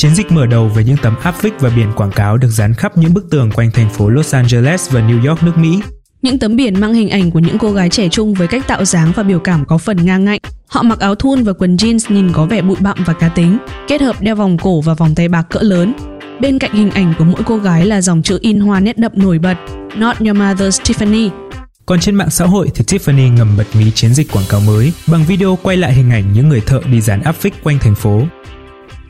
Chiến 0.00 0.14
dịch 0.14 0.32
mở 0.32 0.46
đầu 0.46 0.68
với 0.68 0.84
những 0.84 0.96
tấm 1.02 1.16
áp 1.22 1.42
vích 1.42 1.52
và 1.60 1.70
biển 1.76 1.92
quảng 1.96 2.10
cáo 2.10 2.36
được 2.36 2.48
dán 2.48 2.74
khắp 2.74 2.98
những 2.98 3.14
bức 3.14 3.30
tường 3.30 3.50
quanh 3.50 3.70
thành 3.70 3.90
phố 3.90 4.08
Los 4.08 4.34
Angeles 4.34 4.90
và 4.90 5.00
New 5.00 5.28
York 5.28 5.42
nước 5.42 5.58
Mỹ. 5.58 5.80
Những 6.22 6.38
tấm 6.38 6.56
biển 6.56 6.80
mang 6.80 6.94
hình 6.94 7.08
ảnh 7.08 7.30
của 7.30 7.38
những 7.38 7.58
cô 7.58 7.72
gái 7.72 7.88
trẻ 7.88 8.08
trung 8.08 8.34
với 8.34 8.48
cách 8.48 8.66
tạo 8.66 8.84
dáng 8.84 9.12
và 9.16 9.22
biểu 9.22 9.38
cảm 9.38 9.64
có 9.64 9.78
phần 9.78 10.04
ngang 10.04 10.24
ngạnh. 10.24 10.40
Họ 10.66 10.82
mặc 10.82 10.98
áo 10.98 11.14
thun 11.14 11.42
và 11.42 11.52
quần 11.52 11.76
jeans 11.76 12.14
nhìn 12.14 12.32
có 12.32 12.46
vẻ 12.46 12.62
bụi 12.62 12.76
bặm 12.80 12.96
và 13.06 13.12
cá 13.12 13.28
tính, 13.28 13.58
kết 13.88 14.00
hợp 14.00 14.20
đeo 14.20 14.34
vòng 14.34 14.58
cổ 14.58 14.80
và 14.80 14.94
vòng 14.94 15.14
tay 15.14 15.28
bạc 15.28 15.42
cỡ 15.50 15.60
lớn. 15.62 15.92
Bên 16.40 16.58
cạnh 16.58 16.72
hình 16.72 16.90
ảnh 16.90 17.14
của 17.18 17.24
mỗi 17.24 17.42
cô 17.46 17.56
gái 17.56 17.86
là 17.86 18.00
dòng 18.00 18.22
chữ 18.22 18.38
in 18.40 18.60
hoa 18.60 18.80
nét 18.80 18.98
đậm 18.98 19.12
nổi 19.14 19.38
bật, 19.38 19.56
Not 19.96 20.18
Your 20.18 20.36
Mother's 20.36 20.80
Tiffany. 20.82 21.30
Còn 21.86 22.00
trên 22.00 22.14
mạng 22.14 22.30
xã 22.30 22.46
hội 22.46 22.70
thì 22.74 22.84
Tiffany 22.84 23.34
ngầm 23.34 23.56
bật 23.56 23.66
mí 23.74 23.90
chiến 23.90 24.14
dịch 24.14 24.32
quảng 24.32 24.44
cáo 24.48 24.60
mới 24.60 24.92
bằng 25.06 25.24
video 25.24 25.58
quay 25.62 25.76
lại 25.76 25.92
hình 25.92 26.10
ảnh 26.10 26.32
những 26.32 26.48
người 26.48 26.60
thợ 26.60 26.80
đi 26.90 27.00
dán 27.00 27.22
áp 27.22 27.32
phích 27.32 27.54
quanh 27.64 27.78
thành 27.78 27.94
phố. 27.94 28.22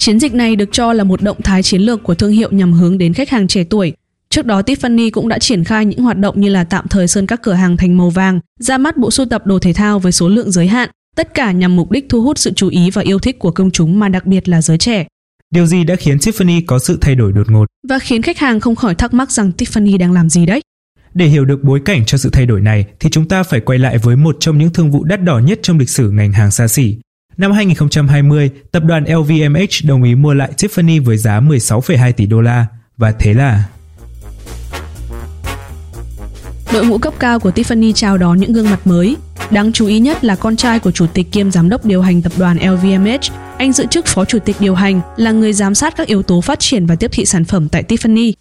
Chiến 0.01 0.21
dịch 0.21 0.35
này 0.35 0.57
được 0.57 0.69
cho 0.73 0.93
là 0.93 1.05
một 1.05 1.23
động 1.23 1.43
thái 1.43 1.63
chiến 1.63 1.81
lược 1.81 2.03
của 2.03 2.15
thương 2.15 2.33
hiệu 2.33 2.49
nhằm 2.53 2.73
hướng 2.73 2.99
đến 2.99 3.15
khách 3.15 3.31
hàng 3.31 3.49
trẻ 3.49 3.65
tuổi. 3.65 3.93
Trước 4.31 4.47
đó 4.47 4.61
Tiffany 4.61 5.11
cũng 5.11 5.29
đã 5.29 5.39
triển 5.39 5.65
khai 5.65 5.87
những 5.87 6.03
hoạt 6.03 6.19
động 6.19 6.41
như 6.41 6.49
là 6.49 6.65
tạm 6.65 6.89
thời 6.89 7.09
sơn 7.09 7.27
các 7.27 7.43
cửa 7.43 7.53
hàng 7.53 7.77
thành 7.77 7.97
màu 7.97 8.11
vàng, 8.11 8.41
ra 8.61 8.79
mắt 8.79 8.97
bộ 8.97 9.11
sưu 9.11 9.27
tập 9.27 9.47
đồ 9.47 9.59
thể 9.59 9.73
thao 9.73 9.99
với 9.99 10.13
số 10.13 10.29
lượng 10.29 10.51
giới 10.51 10.67
hạn, 10.67 10.91
tất 11.17 11.35
cả 11.35 11.53
nhằm 11.53 11.77
mục 11.77 11.91
đích 11.91 12.07
thu 12.09 12.23
hút 12.23 12.39
sự 12.39 12.53
chú 12.57 12.69
ý 12.69 12.91
và 12.91 13.03
yêu 13.03 13.19
thích 13.19 13.39
của 13.39 13.51
công 13.51 13.71
chúng 13.71 13.99
mà 13.99 14.09
đặc 14.09 14.27
biệt 14.27 14.49
là 14.49 14.63
giới 14.63 14.79
trẻ. 14.79 15.07
Điều 15.51 15.67
gì 15.67 15.85
đã 15.85 15.97
khiến 15.97 16.17
Tiffany 16.17 16.63
có 16.67 16.79
sự 16.79 16.99
thay 17.01 17.15
đổi 17.15 17.33
đột 17.33 17.51
ngột? 17.51 17.67
Và 17.89 17.99
khiến 17.99 18.23
khách 18.23 18.39
hàng 18.39 18.61
không 18.61 18.77
khỏi 18.77 18.95
thắc 18.95 19.15
mắc 19.15 19.33
rằng 19.33 19.53
Tiffany 19.59 19.99
đang 19.99 20.13
làm 20.13 20.31
gì 20.31 20.47
đấy? 20.47 20.61
Để 21.15 21.27
hiểu 21.27 21.45
được 21.45 21.63
bối 21.63 21.81
cảnh 21.85 22.03
cho 22.07 22.19
sự 22.19 22.31
thay 22.33 22.47
đổi 22.47 22.61
này 22.61 22.85
thì 23.01 23.11
chúng 23.11 23.29
ta 23.29 23.43
phải 23.43 23.61
quay 23.61 23.79
lại 23.79 23.99
với 23.99 24.17
một 24.17 24.37
trong 24.41 24.59
những 24.59 24.71
thương 24.71 24.91
vụ 24.91 25.05
đắt 25.05 25.23
đỏ 25.23 25.39
nhất 25.39 25.59
trong 25.63 25.79
lịch 25.79 25.91
sử 25.91 26.11
ngành 26.11 26.33
hàng 26.33 26.51
xa 26.51 26.69
xỉ. 26.69 26.97
Năm 27.41 27.53
2020, 27.53 28.51
tập 28.73 28.83
đoàn 28.85 29.05
LVMH 29.05 29.85
đồng 29.85 30.03
ý 30.03 30.15
mua 30.15 30.35
lại 30.35 30.51
Tiffany 30.57 31.05
với 31.05 31.17
giá 31.17 31.41
16,2 31.41 32.13
tỷ 32.13 32.27
đô 32.27 32.41
la 32.41 32.67
và 32.97 33.13
thế 33.13 33.35
là 33.35 33.65
Đội 36.73 36.87
ngũ 36.87 36.99
cấp 36.99 37.15
cao 37.19 37.41
của 37.41 37.51
Tiffany 37.51 37.93
chào 37.93 38.19
đón 38.19 38.39
những 38.39 38.53
gương 38.53 38.71
mặt 38.71 38.87
mới. 38.87 39.17
Đáng 39.51 39.73
chú 39.73 39.87
ý 39.87 39.99
nhất 39.99 40.25
là 40.25 40.37
con 40.37 40.57
trai 40.57 40.79
của 40.79 40.91
chủ 40.91 41.07
tịch 41.07 41.33
kiêm 41.33 41.51
giám 41.51 41.69
đốc 41.69 41.85
điều 41.85 42.03
hành 42.03 42.23
tập 42.23 42.33
đoàn 42.39 42.59
LVMH. 42.59 43.33
Anh 43.59 43.73
giữ 43.73 43.87
chức 43.91 44.07
phó 44.07 44.25
chủ 44.25 44.39
tịch 44.39 44.57
điều 44.61 44.75
hành, 44.75 45.01
là 45.17 45.33
người 45.33 45.53
giám 45.53 45.75
sát 45.75 45.95
các 45.97 46.07
yếu 46.07 46.23
tố 46.23 46.41
phát 46.41 46.61
triển 46.61 46.87
và 46.87 46.97
tiếp 46.97 47.11
thị 47.13 47.25
sản 47.25 47.45
phẩm 47.45 47.69
tại 47.69 47.83
Tiffany. 47.89 48.33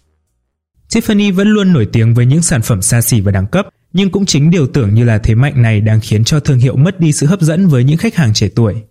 Tiffany 0.92 1.34
vẫn 1.34 1.48
luôn 1.48 1.72
nổi 1.72 1.86
tiếng 1.92 2.14
với 2.14 2.26
những 2.26 2.42
sản 2.42 2.62
phẩm 2.62 2.82
xa 2.82 3.00
xỉ 3.00 3.20
và 3.20 3.32
đẳng 3.32 3.46
cấp, 3.46 3.68
nhưng 3.92 4.10
cũng 4.10 4.26
chính 4.26 4.50
điều 4.50 4.66
tưởng 4.66 4.94
như 4.94 5.04
là 5.04 5.18
thế 5.18 5.34
mạnh 5.34 5.62
này 5.62 5.80
đang 5.80 6.00
khiến 6.00 6.24
cho 6.24 6.40
thương 6.40 6.58
hiệu 6.58 6.76
mất 6.76 7.00
đi 7.00 7.12
sự 7.12 7.26
hấp 7.26 7.40
dẫn 7.40 7.68
với 7.68 7.84
những 7.84 7.98
khách 7.98 8.14
hàng 8.14 8.34
trẻ 8.34 8.48
tuổi. 8.54 8.82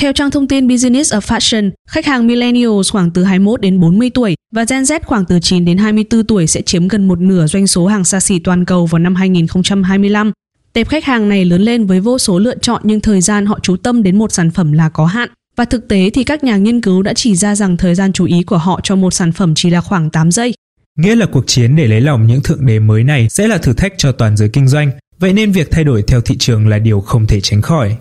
Theo 0.00 0.12
trang 0.12 0.30
thông 0.30 0.48
tin 0.48 0.68
Business 0.68 1.14
of 1.14 1.20
Fashion, 1.20 1.70
khách 1.88 2.06
hàng 2.06 2.26
millennials 2.26 2.92
khoảng 2.92 3.10
từ 3.10 3.24
21 3.24 3.60
đến 3.60 3.80
40 3.80 4.10
tuổi 4.14 4.34
và 4.52 4.64
Gen 4.68 4.82
Z 4.82 5.00
khoảng 5.04 5.24
từ 5.24 5.38
9 5.42 5.64
đến 5.64 5.78
24 5.78 6.26
tuổi 6.26 6.46
sẽ 6.46 6.62
chiếm 6.62 6.88
gần 6.88 7.08
một 7.08 7.20
nửa 7.20 7.46
doanh 7.46 7.66
số 7.66 7.86
hàng 7.86 8.04
xa 8.04 8.20
xỉ 8.20 8.38
toàn 8.38 8.64
cầu 8.64 8.86
vào 8.86 8.98
năm 8.98 9.14
2025. 9.14 10.32
Tệp 10.72 10.88
khách 10.88 11.04
hàng 11.04 11.28
này 11.28 11.44
lớn 11.44 11.62
lên 11.62 11.86
với 11.86 12.00
vô 12.00 12.18
số 12.18 12.38
lựa 12.38 12.58
chọn 12.58 12.82
nhưng 12.84 13.00
thời 13.00 13.20
gian 13.20 13.46
họ 13.46 13.58
chú 13.62 13.76
tâm 13.76 14.02
đến 14.02 14.18
một 14.18 14.32
sản 14.32 14.50
phẩm 14.50 14.72
là 14.72 14.88
có 14.88 15.06
hạn. 15.06 15.28
Và 15.56 15.64
thực 15.64 15.88
tế 15.88 16.10
thì 16.10 16.24
các 16.24 16.44
nhà 16.44 16.56
nghiên 16.56 16.80
cứu 16.80 17.02
đã 17.02 17.12
chỉ 17.14 17.36
ra 17.36 17.54
rằng 17.54 17.76
thời 17.76 17.94
gian 17.94 18.12
chú 18.12 18.24
ý 18.24 18.42
của 18.42 18.58
họ 18.58 18.80
cho 18.82 18.96
một 18.96 19.10
sản 19.10 19.32
phẩm 19.32 19.54
chỉ 19.54 19.70
là 19.70 19.80
khoảng 19.80 20.10
8 20.10 20.30
giây. 20.30 20.54
Nghĩa 20.98 21.16
là 21.16 21.26
cuộc 21.26 21.44
chiến 21.46 21.76
để 21.76 21.86
lấy 21.86 22.00
lòng 22.00 22.26
những 22.26 22.42
thượng 22.42 22.66
đế 22.66 22.78
mới 22.78 23.04
này 23.04 23.28
sẽ 23.30 23.48
là 23.48 23.58
thử 23.58 23.72
thách 23.72 23.92
cho 23.96 24.12
toàn 24.12 24.36
giới 24.36 24.48
kinh 24.48 24.68
doanh, 24.68 24.90
vậy 25.18 25.32
nên 25.32 25.52
việc 25.52 25.70
thay 25.70 25.84
đổi 25.84 26.02
theo 26.02 26.20
thị 26.20 26.36
trường 26.38 26.68
là 26.68 26.78
điều 26.78 27.00
không 27.00 27.26
thể 27.26 27.40
tránh 27.40 27.62
khỏi. 27.62 27.96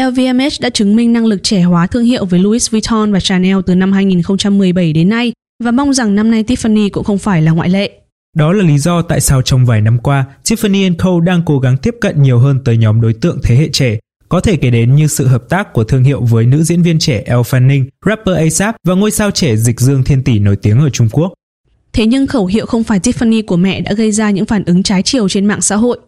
LVMH 0.00 0.60
đã 0.60 0.70
chứng 0.70 0.96
minh 0.96 1.12
năng 1.12 1.26
lực 1.26 1.42
trẻ 1.42 1.62
hóa 1.62 1.86
thương 1.86 2.04
hiệu 2.04 2.24
với 2.24 2.40
Louis 2.40 2.70
Vuitton 2.70 3.12
và 3.12 3.20
Chanel 3.20 3.56
từ 3.66 3.74
năm 3.74 3.92
2017 3.92 4.92
đến 4.92 5.08
nay 5.08 5.32
và 5.64 5.70
mong 5.70 5.92
rằng 5.92 6.14
năm 6.14 6.30
nay 6.30 6.44
Tiffany 6.44 6.88
cũng 6.92 7.04
không 7.04 7.18
phải 7.18 7.42
là 7.42 7.52
ngoại 7.52 7.68
lệ. 7.68 7.90
Đó 8.36 8.52
là 8.52 8.64
lý 8.64 8.78
do 8.78 9.02
tại 9.02 9.20
sao 9.20 9.42
trong 9.42 9.66
vài 9.66 9.80
năm 9.80 9.98
qua, 9.98 10.24
Tiffany 10.44 10.94
Co 10.98 11.20
đang 11.20 11.42
cố 11.46 11.58
gắng 11.58 11.76
tiếp 11.76 11.94
cận 12.00 12.22
nhiều 12.22 12.38
hơn 12.38 12.60
tới 12.64 12.76
nhóm 12.76 13.00
đối 13.00 13.14
tượng 13.14 13.38
thế 13.42 13.56
hệ 13.56 13.68
trẻ. 13.72 13.98
Có 14.28 14.40
thể 14.40 14.56
kể 14.56 14.70
đến 14.70 14.94
như 14.94 15.06
sự 15.06 15.26
hợp 15.26 15.48
tác 15.48 15.72
của 15.72 15.84
thương 15.84 16.04
hiệu 16.04 16.20
với 16.20 16.46
nữ 16.46 16.62
diễn 16.62 16.82
viên 16.82 16.98
trẻ 16.98 17.22
Elle 17.26 17.42
Fanning, 17.42 17.84
rapper 18.06 18.36
ASAP 18.36 18.76
và 18.84 18.94
ngôi 18.94 19.10
sao 19.10 19.30
trẻ 19.30 19.56
Dịch 19.56 19.80
Dương 19.80 20.04
Thiên 20.04 20.24
Tỷ 20.24 20.38
nổi 20.38 20.56
tiếng 20.56 20.80
ở 20.80 20.90
Trung 20.90 21.08
Quốc. 21.12 21.32
Thế 21.92 22.06
nhưng 22.06 22.26
khẩu 22.26 22.46
hiệu 22.46 22.66
không 22.66 22.84
phải 22.84 23.00
Tiffany 23.00 23.42
của 23.46 23.56
mẹ 23.56 23.80
đã 23.80 23.92
gây 23.92 24.12
ra 24.12 24.30
những 24.30 24.46
phản 24.46 24.64
ứng 24.64 24.82
trái 24.82 25.02
chiều 25.02 25.28
trên 25.28 25.46
mạng 25.46 25.60
xã 25.60 25.76
hội. 25.76 25.98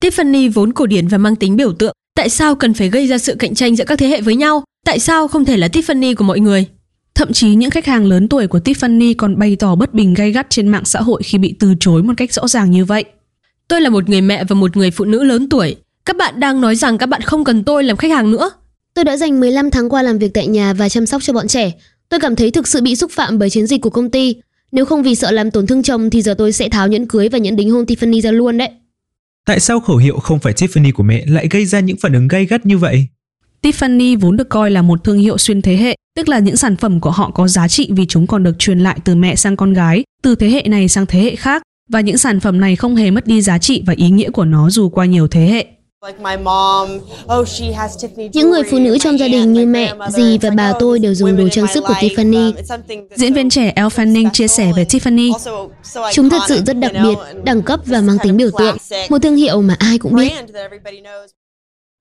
Tiffany 0.00 0.50
vốn 0.52 0.72
cổ 0.72 0.86
điển 0.86 1.08
và 1.08 1.18
mang 1.18 1.36
tính 1.36 1.56
biểu 1.56 1.72
tượng, 1.72 1.94
tại 2.16 2.28
sao 2.28 2.54
cần 2.54 2.74
phải 2.74 2.88
gây 2.88 3.06
ra 3.06 3.18
sự 3.18 3.36
cạnh 3.38 3.54
tranh 3.54 3.76
giữa 3.76 3.84
các 3.84 3.98
thế 3.98 4.08
hệ 4.08 4.20
với 4.20 4.36
nhau? 4.36 4.64
Tại 4.84 4.98
sao 4.98 5.28
không 5.28 5.44
thể 5.44 5.56
là 5.56 5.66
Tiffany 5.66 6.14
của 6.14 6.24
mọi 6.24 6.40
người? 6.40 6.66
Thậm 7.14 7.32
chí 7.32 7.54
những 7.54 7.70
khách 7.70 7.86
hàng 7.86 8.06
lớn 8.06 8.28
tuổi 8.28 8.46
của 8.46 8.58
Tiffany 8.58 9.14
còn 9.18 9.38
bày 9.38 9.56
tỏ 9.56 9.74
bất 9.74 9.94
bình 9.94 10.14
gay 10.14 10.32
gắt 10.32 10.46
trên 10.50 10.68
mạng 10.68 10.84
xã 10.84 11.00
hội 11.00 11.22
khi 11.22 11.38
bị 11.38 11.54
từ 11.58 11.74
chối 11.80 12.02
một 12.02 12.12
cách 12.16 12.32
rõ 12.32 12.48
ràng 12.48 12.70
như 12.70 12.84
vậy. 12.84 13.04
Tôi 13.68 13.80
là 13.80 13.90
một 13.90 14.08
người 14.08 14.20
mẹ 14.20 14.44
và 14.44 14.54
một 14.54 14.76
người 14.76 14.90
phụ 14.90 15.04
nữ 15.04 15.24
lớn 15.24 15.48
tuổi. 15.48 15.76
Các 16.04 16.16
bạn 16.16 16.40
đang 16.40 16.60
nói 16.60 16.76
rằng 16.76 16.98
các 16.98 17.06
bạn 17.06 17.20
không 17.20 17.44
cần 17.44 17.64
tôi 17.64 17.84
làm 17.84 17.96
khách 17.96 18.10
hàng 18.10 18.30
nữa. 18.30 18.50
Tôi 18.94 19.04
đã 19.04 19.16
dành 19.16 19.40
15 19.40 19.70
tháng 19.70 19.88
qua 19.88 20.02
làm 20.02 20.18
việc 20.18 20.34
tại 20.34 20.46
nhà 20.46 20.72
và 20.72 20.88
chăm 20.88 21.06
sóc 21.06 21.22
cho 21.22 21.32
bọn 21.32 21.48
trẻ. 21.48 21.72
Tôi 22.08 22.20
cảm 22.20 22.36
thấy 22.36 22.50
thực 22.50 22.68
sự 22.68 22.80
bị 22.80 22.96
xúc 22.96 23.10
phạm 23.10 23.38
bởi 23.38 23.50
chiến 23.50 23.66
dịch 23.66 23.80
của 23.80 23.90
công 23.90 24.10
ty. 24.10 24.36
Nếu 24.72 24.84
không 24.84 25.02
vì 25.02 25.14
sợ 25.14 25.30
làm 25.30 25.50
tổn 25.50 25.66
thương 25.66 25.82
chồng 25.82 26.10
thì 26.10 26.22
giờ 26.22 26.34
tôi 26.38 26.52
sẽ 26.52 26.68
tháo 26.68 26.88
nhẫn 26.88 27.06
cưới 27.06 27.28
và 27.28 27.38
nhẫn 27.38 27.56
đính 27.56 27.70
hôn 27.70 27.84
Tiffany 27.84 28.20
ra 28.20 28.30
luôn 28.30 28.58
đấy. 28.58 28.68
Tại 29.46 29.60
sao 29.60 29.80
khẩu 29.80 29.96
hiệu 29.96 30.18
không 30.18 30.38
phải 30.38 30.52
Tiffany 30.52 30.92
của 30.92 31.02
mẹ 31.02 31.24
lại 31.26 31.48
gây 31.50 31.66
ra 31.66 31.80
những 31.80 31.96
phản 31.96 32.12
ứng 32.12 32.28
gay 32.28 32.46
gắt 32.46 32.66
như 32.66 32.78
vậy? 32.78 33.06
Tiffany 33.62 34.18
vốn 34.18 34.36
được 34.36 34.48
coi 34.48 34.70
là 34.70 34.82
một 34.82 35.04
thương 35.04 35.18
hiệu 35.18 35.38
xuyên 35.38 35.62
thế 35.62 35.76
hệ, 35.76 35.96
tức 36.16 36.28
là 36.28 36.38
những 36.38 36.56
sản 36.56 36.76
phẩm 36.76 37.00
của 37.00 37.10
họ 37.10 37.30
có 37.30 37.48
giá 37.48 37.68
trị 37.68 37.88
vì 37.90 38.06
chúng 38.06 38.26
còn 38.26 38.42
được 38.42 38.58
truyền 38.58 38.78
lại 38.78 38.98
từ 39.04 39.14
mẹ 39.14 39.36
sang 39.36 39.56
con 39.56 39.72
gái, 39.72 40.04
từ 40.22 40.34
thế 40.34 40.50
hệ 40.50 40.62
này 40.62 40.88
sang 40.88 41.06
thế 41.06 41.20
hệ 41.20 41.36
khác 41.36 41.62
và 41.90 42.00
những 42.00 42.18
sản 42.18 42.40
phẩm 42.40 42.60
này 42.60 42.76
không 42.76 42.96
hề 42.96 43.10
mất 43.10 43.26
đi 43.26 43.42
giá 43.42 43.58
trị 43.58 43.82
và 43.86 43.94
ý 43.96 44.10
nghĩa 44.10 44.30
của 44.30 44.44
nó 44.44 44.70
dù 44.70 44.88
qua 44.88 45.04
nhiều 45.04 45.28
thế 45.28 45.46
hệ. 45.46 45.66
Những 48.32 48.50
người 48.50 48.62
phụ 48.70 48.78
nữ 48.78 48.98
trong 48.98 49.18
gia 49.18 49.28
đình 49.28 49.52
như 49.52 49.66
mẹ, 49.66 49.94
dì 50.10 50.38
và 50.38 50.50
bà 50.50 50.72
tôi 50.80 50.98
đều 50.98 51.14
dùng 51.14 51.36
đồ 51.36 51.48
trang 51.48 51.66
sức 51.74 51.84
của 51.86 51.94
Tiffany. 51.94 52.52
Diễn 53.14 53.34
viên 53.34 53.50
trẻ 53.50 53.72
Elle 53.76 53.88
Fanning 53.88 54.30
chia 54.32 54.48
sẻ 54.48 54.72
về 54.76 54.84
Tiffany. 54.84 55.32
Chúng 56.12 56.30
thật 56.30 56.38
sự 56.48 56.62
rất 56.66 56.78
đặc 56.78 56.92
biệt, 57.02 57.42
đẳng 57.44 57.62
cấp 57.62 57.80
và 57.86 58.00
mang 58.00 58.16
tính 58.22 58.36
biểu 58.36 58.50
tượng, 58.58 58.76
một 59.10 59.18
thương 59.22 59.36
hiệu 59.36 59.62
mà 59.62 59.76
ai 59.78 59.98
cũng 59.98 60.14
biết. 60.14 60.32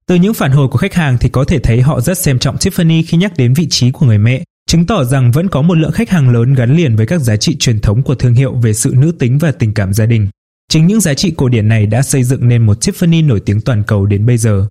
Từ 0.07 0.15
những 0.15 0.33
phản 0.33 0.51
hồi 0.51 0.67
của 0.67 0.77
khách 0.77 0.93
hàng 0.93 1.17
thì 1.21 1.29
có 1.29 1.45
thể 1.47 1.59
thấy 1.59 1.81
họ 1.81 2.01
rất 2.01 2.17
xem 2.17 2.39
trọng 2.39 2.55
Tiffany 2.55 3.03
khi 3.07 3.17
nhắc 3.17 3.37
đến 3.37 3.53
vị 3.53 3.67
trí 3.69 3.91
của 3.91 4.05
người 4.05 4.17
mẹ, 4.17 4.43
chứng 4.67 4.85
tỏ 4.85 5.03
rằng 5.03 5.31
vẫn 5.31 5.49
có 5.49 5.61
một 5.61 5.77
lượng 5.77 5.91
khách 5.91 6.09
hàng 6.09 6.33
lớn 6.33 6.53
gắn 6.53 6.77
liền 6.77 6.95
với 6.95 7.07
các 7.07 7.17
giá 7.21 7.37
trị 7.37 7.55
truyền 7.59 7.79
thống 7.79 8.03
của 8.03 8.15
thương 8.15 8.33
hiệu 8.33 8.53
về 8.53 8.73
sự 8.73 8.93
nữ 8.95 9.11
tính 9.19 9.37
và 9.37 9.51
tình 9.51 9.73
cảm 9.73 9.93
gia 9.93 10.05
đình. 10.05 10.29
Chính 10.75 10.87
những 10.87 11.01
giá 11.01 11.13
trị 11.13 11.31
cổ 11.37 11.49
điển 11.49 11.67
này 11.67 11.85
đã 11.85 12.01
xây 12.01 12.23
dựng 12.23 12.47
nên 12.47 12.65
một 12.65 12.85
Tiffany 12.85 13.27
nổi 13.27 13.39
tiếng 13.39 13.61
toàn 13.61 13.83
cầu 13.87 14.05
đến 14.05 14.25
bây 14.25 14.37
giờ. 14.37 14.67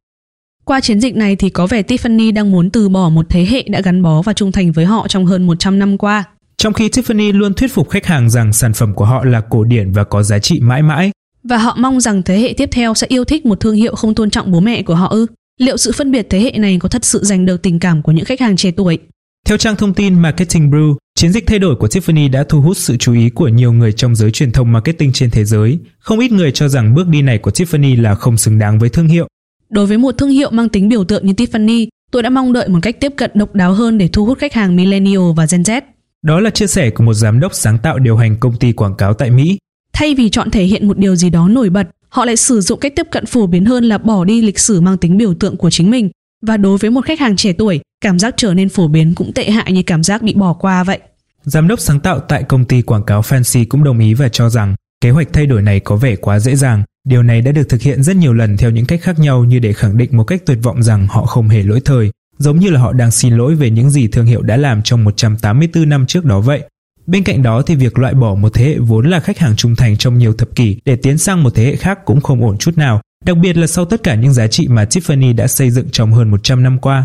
Qua 0.65 0.81
chiến 0.81 1.01
dịch 1.01 1.17
này 1.17 1.37
thì 1.37 1.51
có 1.51 1.67
vẻ 1.67 1.83
Tiffany 1.83 2.33
đang 2.33 2.51
muốn 2.51 2.71
từ 2.71 2.89
bỏ 2.89 3.09
một 3.09 3.27
thế 3.29 3.47
hệ 3.51 3.63
đã 3.69 3.81
gắn 3.81 4.03
bó 4.03 4.23
và 4.23 4.33
trung 4.33 4.53
thành 4.53 4.73
với 4.73 4.85
họ 4.85 5.09
trong 5.09 5.27
hơn 5.27 5.47
100 5.47 5.79
năm 5.79 5.99
qua. 5.99 6.25
Trong 6.57 6.73
khi 6.73 6.89
Tiffany 6.89 7.33
luôn 7.33 7.55
thuyết 7.55 7.73
phục 7.73 7.91
khách 7.91 8.07
hàng 8.07 8.31
rằng 8.31 8.53
sản 8.53 8.73
phẩm 8.73 8.95
của 8.95 9.05
họ 9.05 9.25
là 9.25 9.41
cổ 9.41 9.65
điển 9.65 9.93
và 9.93 10.05
có 10.05 10.23
giá 10.23 10.39
trị 10.39 10.61
mãi 10.61 10.83
mãi. 10.83 11.11
Và 11.45 11.59
họ 11.59 11.77
mong 11.79 12.01
rằng 12.01 12.23
thế 12.23 12.39
hệ 12.39 12.55
tiếp 12.57 12.69
theo 12.73 12.95
sẽ 12.95 13.07
yêu 13.11 13.25
thích 13.25 13.47
một 13.47 13.61
thương 13.61 13.75
hiệu 13.75 13.95
không 13.95 14.15
tôn 14.15 14.31
trọng 14.31 14.53
bố 14.53 14.61
mẹ 14.61 14.83
của 14.83 14.95
họ 14.95 15.09
ư? 15.09 15.27
Liệu 15.61 15.77
sự 15.77 15.93
phân 15.93 16.13
biệt 16.13 16.27
thế 16.31 16.41
hệ 16.41 16.53
này 16.59 16.79
có 16.81 16.89
thật 16.89 17.05
sự 17.05 17.25
giành 17.25 17.47
được 17.47 17.63
tình 17.63 17.79
cảm 17.79 18.03
của 18.03 18.13
những 18.13 18.25
khách 18.25 18.41
hàng 18.41 18.57
trẻ 18.57 18.71
tuổi? 18.71 18.99
Theo 19.47 19.59
trang 19.59 19.77
thông 19.77 19.95
tin 19.95 20.23
Marketing 20.23 20.71
Brew, 20.71 20.95
chiến 21.25 21.33
dịch 21.33 21.47
thay 21.47 21.59
đổi 21.59 21.76
của 21.76 21.87
Tiffany 21.87 22.31
đã 22.31 22.45
thu 22.49 22.61
hút 22.61 22.76
sự 22.76 22.97
chú 22.97 23.14
ý 23.14 23.31
của 23.31 23.49
nhiều 23.49 23.73
người 23.73 23.93
trong 23.93 24.14
giới 24.14 24.31
truyền 24.31 24.52
thông 24.52 24.73
marketing 24.73 25.12
trên 25.12 25.31
thế 25.31 25.45
giới. 25.45 25.78
Không 25.99 26.19
ít 26.19 26.33
người 26.33 26.52
cho 26.52 26.69
rằng 26.69 26.95
bước 26.95 27.09
đi 27.09 27.23
này 27.23 27.38
của 27.38 27.50
Tiffany 27.50 28.02
là 28.02 28.14
không 28.14 28.37
xứng 28.37 28.59
đáng 28.59 28.78
với 28.78 28.88
thương 28.88 29.09
hiệu. 29.09 29.28
Đối 29.71 29.87
với 29.87 29.99
một 29.99 30.14
thương 30.19 30.28
hiệu 30.28 30.50
mang 30.50 30.69
tính 30.69 30.88
biểu 30.88 31.04
tượng 31.04 31.26
như 31.26 31.33
Tiffany, 31.33 31.87
tôi 32.11 32.23
đã 32.23 32.31
mong 32.31 32.52
đợi 32.52 32.69
một 32.69 32.78
cách 32.83 33.00
tiếp 33.00 33.12
cận 33.16 33.31
độc 33.35 33.54
đáo 33.54 33.73
hơn 33.73 33.99
để 33.99 34.09
thu 34.09 34.25
hút 34.25 34.38
khách 34.38 34.52
hàng 34.52 34.76
millennial 34.76 35.23
và 35.37 35.47
Gen 35.50 35.62
Z. 35.62 35.81
Đó 36.23 36.40
là 36.40 36.50
chia 36.50 36.66
sẻ 36.66 36.90
của 36.90 37.04
một 37.04 37.14
giám 37.14 37.40
đốc 37.40 37.54
sáng 37.54 37.78
tạo 37.78 37.99
điều 37.99 38.16
hành 38.16 38.37
công 38.40 38.57
ty 38.57 38.73
quảng 38.73 38.95
cáo 38.95 39.14
tại 39.14 39.31
Mỹ. 39.31 39.59
Thay 39.93 40.14
vì 40.14 40.28
chọn 40.28 40.50
thể 40.50 40.64
hiện 40.64 40.88
một 40.88 40.99
điều 40.99 41.16
gì 41.16 41.31
đó 41.31 41.49
nổi 41.49 41.71
bật, 41.71 41.88
họ 42.09 42.25
lại 42.25 42.37
sử 42.37 42.61
dụng 42.61 42.81
cách 42.81 42.93
tiếp 42.97 43.07
cận 43.11 43.26
phổ 43.26 43.47
biến 43.47 43.64
hơn 43.64 43.85
là 43.85 43.99
bỏ 43.99 44.25
đi 44.25 44.43
lịch 44.43 44.59
sử 44.59 44.81
mang 44.81 44.97
tính 44.97 45.16
biểu 45.16 45.35
tượng 45.35 45.57
của 45.57 45.71
chính 45.71 45.90
mình. 45.90 46.11
Và 46.47 46.57
đối 46.57 46.78
với 46.78 46.90
một 46.90 47.04
khách 47.04 47.21
hàng 47.21 47.37
trẻ 47.37 47.52
tuổi, 47.52 47.81
cảm 48.00 48.19
giác 48.19 48.35
trở 48.37 48.54
nên 48.54 48.69
phổ 48.69 48.88
biến 48.88 49.14
cũng 49.14 49.33
tệ 49.33 49.50
hại 49.50 49.73
như 49.73 49.83
cảm 49.83 50.02
giác 50.02 50.23
bị 50.23 50.35
bỏ 50.35 50.52
qua 50.52 50.85
vậy. 50.85 50.99
Giám 51.45 51.69
đốc 51.69 51.81
sáng 51.81 52.01
tạo 52.01 52.21
tại 52.21 52.43
công 52.43 52.65
ty 52.65 52.83
quảng 52.83 53.03
cáo 53.03 53.21
Fancy 53.21 53.65
cũng 53.69 53.85
đồng 53.85 53.99
ý 53.99 54.15
và 54.15 54.29
cho 54.29 54.49
rằng 54.49 54.75
kế 55.01 55.11
hoạch 55.11 55.29
thay 55.33 55.47
đổi 55.47 55.63
này 55.63 55.81
có 55.81 55.97
vẻ 55.97 56.17
quá 56.17 56.39
dễ 56.39 56.57
dàng. 56.57 56.83
Điều 57.05 57.23
này 57.23 57.41
đã 57.41 57.53
được 57.53 57.69
thực 57.69 57.83
hiện 57.83 58.03
rất 58.03 58.17
nhiều 58.17 58.33
lần 58.33 58.57
theo 58.57 58.71
những 58.71 58.87
cách 58.87 59.01
khác 59.03 59.19
nhau 59.19 59.45
như 59.45 59.59
để 59.59 59.73
khẳng 59.73 59.97
định 59.97 60.17
một 60.17 60.25
cách 60.25 60.43
tuyệt 60.47 60.59
vọng 60.63 60.83
rằng 60.83 61.07
họ 61.07 61.27
không 61.27 61.49
hề 61.49 61.63
lỗi 61.63 61.81
thời, 61.85 62.11
giống 62.39 62.59
như 62.59 62.71
là 62.71 62.81
họ 62.81 62.93
đang 62.93 63.11
xin 63.11 63.37
lỗi 63.37 63.55
về 63.55 63.71
những 63.71 63.91
gì 63.91 64.09
thương 64.09 64.27
hiệu 64.27 64.43
đã 64.43 64.57
làm 64.57 64.83
trong 64.83 65.05
184 65.05 65.89
năm 65.89 66.07
trước 66.07 66.25
đó 66.25 66.41
vậy. 66.41 66.63
Bên 67.07 67.25
cạnh 67.25 67.43
đó 67.43 67.63
thì 67.63 67.75
việc 67.75 67.99
loại 67.99 68.15
bỏ 68.15 68.35
một 68.35 68.55
thế 68.55 68.65
hệ 68.65 68.79
vốn 68.79 69.11
là 69.11 69.21
khách 69.21 69.39
hàng 69.39 69.57
trung 69.57 69.77
thành 69.77 69.97
trong 69.97 70.19
nhiều 70.19 70.33
thập 70.33 70.57
kỷ 70.57 70.77
để 70.85 70.97
tiến 70.97 71.19
sang 71.19 71.43
một 71.43 71.55
thế 71.55 71.65
hệ 71.65 71.77
khác 71.77 71.99
cũng 72.05 72.21
không 72.21 72.45
ổn 72.45 72.59
chút 72.59 72.79
nào, 72.79 73.01
đặc 73.25 73.37
biệt 73.37 73.57
là 73.57 73.67
sau 73.67 73.85
tất 73.85 74.03
cả 74.03 74.15
những 74.15 74.33
giá 74.33 74.47
trị 74.47 74.69
mà 74.69 74.85
Tiffany 74.85 75.37
đã 75.37 75.47
xây 75.47 75.71
dựng 75.71 75.87
trong 75.93 76.13
hơn 76.13 76.31
100 76.31 76.63
năm 76.63 76.79
qua. 76.79 77.05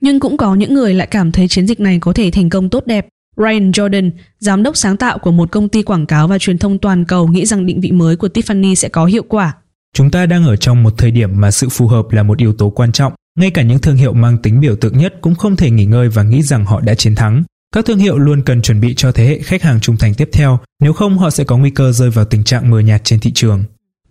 Nhưng 0.00 0.20
cũng 0.20 0.36
có 0.36 0.54
những 0.54 0.74
người 0.74 0.94
lại 0.94 1.06
cảm 1.10 1.32
thấy 1.32 1.48
chiến 1.48 1.66
dịch 1.66 1.80
này 1.80 1.98
có 2.00 2.12
thể 2.12 2.30
thành 2.30 2.50
công 2.50 2.70
tốt 2.70 2.86
đẹp. 2.86 3.06
Ryan 3.36 3.70
Jordan, 3.70 4.10
giám 4.38 4.62
đốc 4.62 4.76
sáng 4.76 4.96
tạo 4.96 5.18
của 5.18 5.32
một 5.32 5.50
công 5.50 5.68
ty 5.68 5.82
quảng 5.82 6.06
cáo 6.06 6.28
và 6.28 6.38
truyền 6.38 6.58
thông 6.58 6.78
toàn 6.78 7.04
cầu 7.04 7.28
nghĩ 7.28 7.46
rằng 7.46 7.66
định 7.66 7.80
vị 7.80 7.92
mới 7.92 8.16
của 8.16 8.28
Tiffany 8.28 8.74
sẽ 8.74 8.88
có 8.88 9.04
hiệu 9.04 9.22
quả. 9.28 9.52
Chúng 9.94 10.10
ta 10.10 10.26
đang 10.26 10.44
ở 10.44 10.56
trong 10.56 10.82
một 10.82 10.94
thời 10.98 11.10
điểm 11.10 11.40
mà 11.40 11.50
sự 11.50 11.68
phù 11.68 11.86
hợp 11.86 12.10
là 12.10 12.22
một 12.22 12.38
yếu 12.38 12.52
tố 12.52 12.70
quan 12.70 12.92
trọng. 12.92 13.12
Ngay 13.38 13.50
cả 13.50 13.62
những 13.62 13.78
thương 13.78 13.96
hiệu 13.96 14.12
mang 14.12 14.38
tính 14.38 14.60
biểu 14.60 14.76
tượng 14.76 14.98
nhất 14.98 15.14
cũng 15.20 15.34
không 15.34 15.56
thể 15.56 15.70
nghỉ 15.70 15.84
ngơi 15.84 16.08
và 16.08 16.22
nghĩ 16.22 16.42
rằng 16.42 16.64
họ 16.64 16.80
đã 16.80 16.94
chiến 16.94 17.14
thắng. 17.14 17.44
Các 17.74 17.84
thương 17.84 17.98
hiệu 17.98 18.18
luôn 18.18 18.42
cần 18.42 18.62
chuẩn 18.62 18.80
bị 18.80 18.94
cho 18.96 19.12
thế 19.12 19.26
hệ 19.26 19.38
khách 19.38 19.62
hàng 19.62 19.80
trung 19.80 19.96
thành 19.96 20.14
tiếp 20.14 20.28
theo, 20.32 20.58
nếu 20.80 20.92
không 20.92 21.18
họ 21.18 21.30
sẽ 21.30 21.44
có 21.44 21.56
nguy 21.56 21.70
cơ 21.70 21.92
rơi 21.92 22.10
vào 22.10 22.24
tình 22.24 22.44
trạng 22.44 22.70
mờ 22.70 22.80
nhạt 22.80 23.04
trên 23.04 23.20
thị 23.20 23.32
trường. 23.34 23.64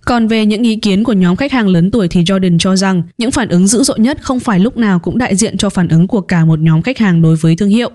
Còn 0.06 0.28
về 0.28 0.46
những 0.46 0.64
ý 0.64 0.76
kiến 0.76 1.04
của 1.04 1.14
nhóm 1.14 1.36
khách 1.36 1.52
hàng 1.52 1.68
lớn 1.68 1.92
tuổi 1.92 2.08
thì 2.08 2.24
Jordan 2.24 2.58
cho 2.60 2.76
rằng 2.76 3.04
những 3.18 3.32
phản 3.32 3.50
ứng 3.50 3.68
dữ 3.68 3.84
dội 3.84 4.00
nhất 4.00 4.18
không 4.22 4.40
phải 4.40 4.60
lúc 4.60 4.78
nào 4.78 5.00
cũng 5.00 5.18
đại 5.18 5.36
diện 5.36 5.58
cho 5.58 5.70
phản 5.70 5.88
ứng 5.88 6.08
của 6.08 6.22
cả 6.22 6.46
một 6.46 6.60
nhóm 6.60 6.82
khách 6.82 6.98
hàng 6.98 7.22
đối 7.22 7.36
với 7.36 7.56
thương 7.56 7.70
hiệu. 7.70 7.92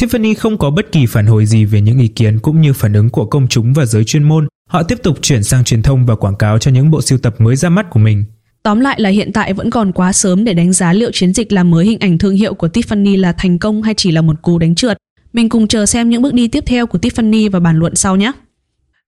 Tiffany 0.00 0.34
không 0.34 0.58
có 0.58 0.70
bất 0.70 0.92
kỳ 0.92 1.06
phản 1.06 1.26
hồi 1.26 1.46
gì 1.46 1.64
về 1.64 1.80
những 1.80 1.98
ý 1.98 2.08
kiến 2.08 2.38
cũng 2.38 2.60
như 2.60 2.72
phản 2.72 2.92
ứng 2.92 3.10
của 3.10 3.26
công 3.26 3.48
chúng 3.48 3.72
và 3.72 3.84
giới 3.84 4.04
chuyên 4.04 4.22
môn. 4.22 4.48
Họ 4.68 4.82
tiếp 4.82 4.98
tục 5.02 5.18
chuyển 5.22 5.42
sang 5.42 5.64
truyền 5.64 5.82
thông 5.82 6.06
và 6.06 6.14
quảng 6.14 6.36
cáo 6.36 6.58
cho 6.58 6.70
những 6.70 6.90
bộ 6.90 7.02
sưu 7.02 7.18
tập 7.18 7.34
mới 7.38 7.56
ra 7.56 7.68
mắt 7.68 7.86
của 7.90 8.00
mình. 8.00 8.24
Tóm 8.62 8.80
lại 8.80 9.00
là 9.00 9.10
hiện 9.10 9.32
tại 9.32 9.52
vẫn 9.52 9.70
còn 9.70 9.92
quá 9.92 10.12
sớm 10.12 10.44
để 10.44 10.54
đánh 10.54 10.72
giá 10.72 10.92
liệu 10.92 11.10
chiến 11.12 11.34
dịch 11.34 11.52
làm 11.52 11.70
mới 11.70 11.86
hình 11.86 11.98
ảnh 11.98 12.18
thương 12.18 12.34
hiệu 12.34 12.54
của 12.54 12.68
Tiffany 12.68 13.20
là 13.20 13.32
thành 13.32 13.58
công 13.58 13.82
hay 13.82 13.94
chỉ 13.94 14.10
là 14.10 14.22
một 14.22 14.42
cú 14.42 14.58
đánh 14.58 14.74
trượt. 14.74 14.98
Mình 15.32 15.48
cùng 15.48 15.68
chờ 15.68 15.86
xem 15.86 16.10
những 16.10 16.22
bước 16.22 16.34
đi 16.34 16.48
tiếp 16.48 16.64
theo 16.66 16.86
của 16.86 16.98
Tiffany 16.98 17.50
và 17.50 17.60
bàn 17.60 17.78
luận 17.78 17.94
sau 17.94 18.16
nhé. 18.16 18.32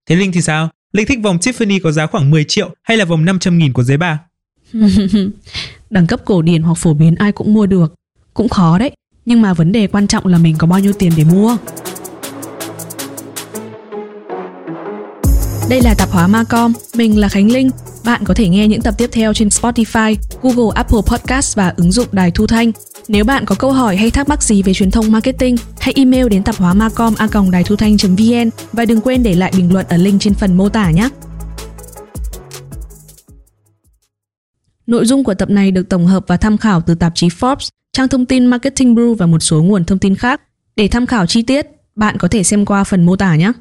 Thế 0.09 0.15
Linh 0.15 0.31
thì 0.31 0.41
sao? 0.41 0.69
Linh 0.93 1.07
thích 1.07 1.19
vòng 1.23 1.37
Tiffany 1.37 1.79
có 1.83 1.91
giá 1.91 2.07
khoảng 2.07 2.31
10 2.31 2.43
triệu 2.43 2.69
hay 2.83 2.97
là 2.97 3.05
vòng 3.05 3.25
500 3.25 3.57
nghìn 3.57 3.73
của 3.73 3.83
giấy 3.83 3.97
bà? 3.97 4.19
Đẳng 5.89 6.07
cấp 6.07 6.21
cổ 6.25 6.41
điển 6.41 6.61
hoặc 6.61 6.77
phổ 6.77 6.93
biến 6.93 7.15
ai 7.15 7.31
cũng 7.31 7.53
mua 7.53 7.65
được. 7.65 7.93
Cũng 8.33 8.49
khó 8.49 8.77
đấy, 8.77 8.91
nhưng 9.25 9.41
mà 9.41 9.53
vấn 9.53 9.71
đề 9.71 9.87
quan 9.87 10.07
trọng 10.07 10.27
là 10.27 10.37
mình 10.37 10.55
có 10.57 10.67
bao 10.67 10.79
nhiêu 10.79 10.93
tiền 10.93 11.11
để 11.17 11.23
mua. 11.23 11.57
Đây 15.69 15.81
là 15.81 15.93
tạp 15.97 16.09
hóa 16.09 16.27
Macom, 16.27 16.73
mình 16.95 17.19
là 17.19 17.29
Khánh 17.29 17.51
Linh. 17.51 17.69
Bạn 18.05 18.23
có 18.25 18.33
thể 18.33 18.49
nghe 18.49 18.67
những 18.67 18.81
tập 18.81 18.93
tiếp 18.97 19.09
theo 19.11 19.33
trên 19.33 19.47
Spotify, 19.47 20.15
Google 20.41 20.71
Apple 20.75 21.01
Podcast 21.05 21.55
và 21.55 21.73
ứng 21.77 21.91
dụng 21.91 22.07
Đài 22.11 22.31
Thu 22.31 22.47
Thanh. 22.47 22.71
Nếu 23.07 23.23
bạn 23.23 23.45
có 23.45 23.55
câu 23.55 23.71
hỏi 23.71 23.97
hay 23.97 24.11
thắc 24.11 24.29
mắc 24.29 24.43
gì 24.43 24.63
về 24.63 24.73
truyền 24.73 24.91
thông 24.91 25.11
marketing, 25.11 25.55
hãy 25.79 25.93
email 25.97 26.27
đến 26.27 26.43
tạp 26.43 26.55
hóa 26.55 26.73
macom 26.73 27.13
a 27.17 27.27
đài 27.51 27.63
thu 27.63 27.75
thanh.vn 27.75 28.49
và 28.73 28.85
đừng 28.85 29.01
quên 29.01 29.23
để 29.23 29.35
lại 29.35 29.53
bình 29.57 29.73
luận 29.73 29.85
ở 29.89 29.97
link 29.97 30.21
trên 30.21 30.33
phần 30.33 30.57
mô 30.57 30.69
tả 30.69 30.91
nhé. 30.91 31.09
Nội 34.87 35.05
dung 35.05 35.23
của 35.23 35.33
tập 35.33 35.49
này 35.49 35.71
được 35.71 35.89
tổng 35.89 36.07
hợp 36.07 36.23
và 36.27 36.37
tham 36.37 36.57
khảo 36.57 36.81
từ 36.81 36.95
tạp 36.95 37.15
chí 37.15 37.27
Forbes, 37.27 37.69
trang 37.93 38.07
thông 38.07 38.25
tin 38.25 38.45
Marketing 38.45 38.95
Brew 38.95 39.15
và 39.15 39.25
một 39.25 39.39
số 39.39 39.63
nguồn 39.63 39.83
thông 39.83 39.99
tin 39.99 40.15
khác. 40.15 40.41
Để 40.75 40.87
tham 40.87 41.05
khảo 41.05 41.25
chi 41.25 41.41
tiết, 41.41 41.67
bạn 41.95 42.17
có 42.17 42.27
thể 42.27 42.43
xem 42.43 42.65
qua 42.65 42.83
phần 42.83 43.05
mô 43.05 43.15
tả 43.15 43.35
nhé. 43.35 43.51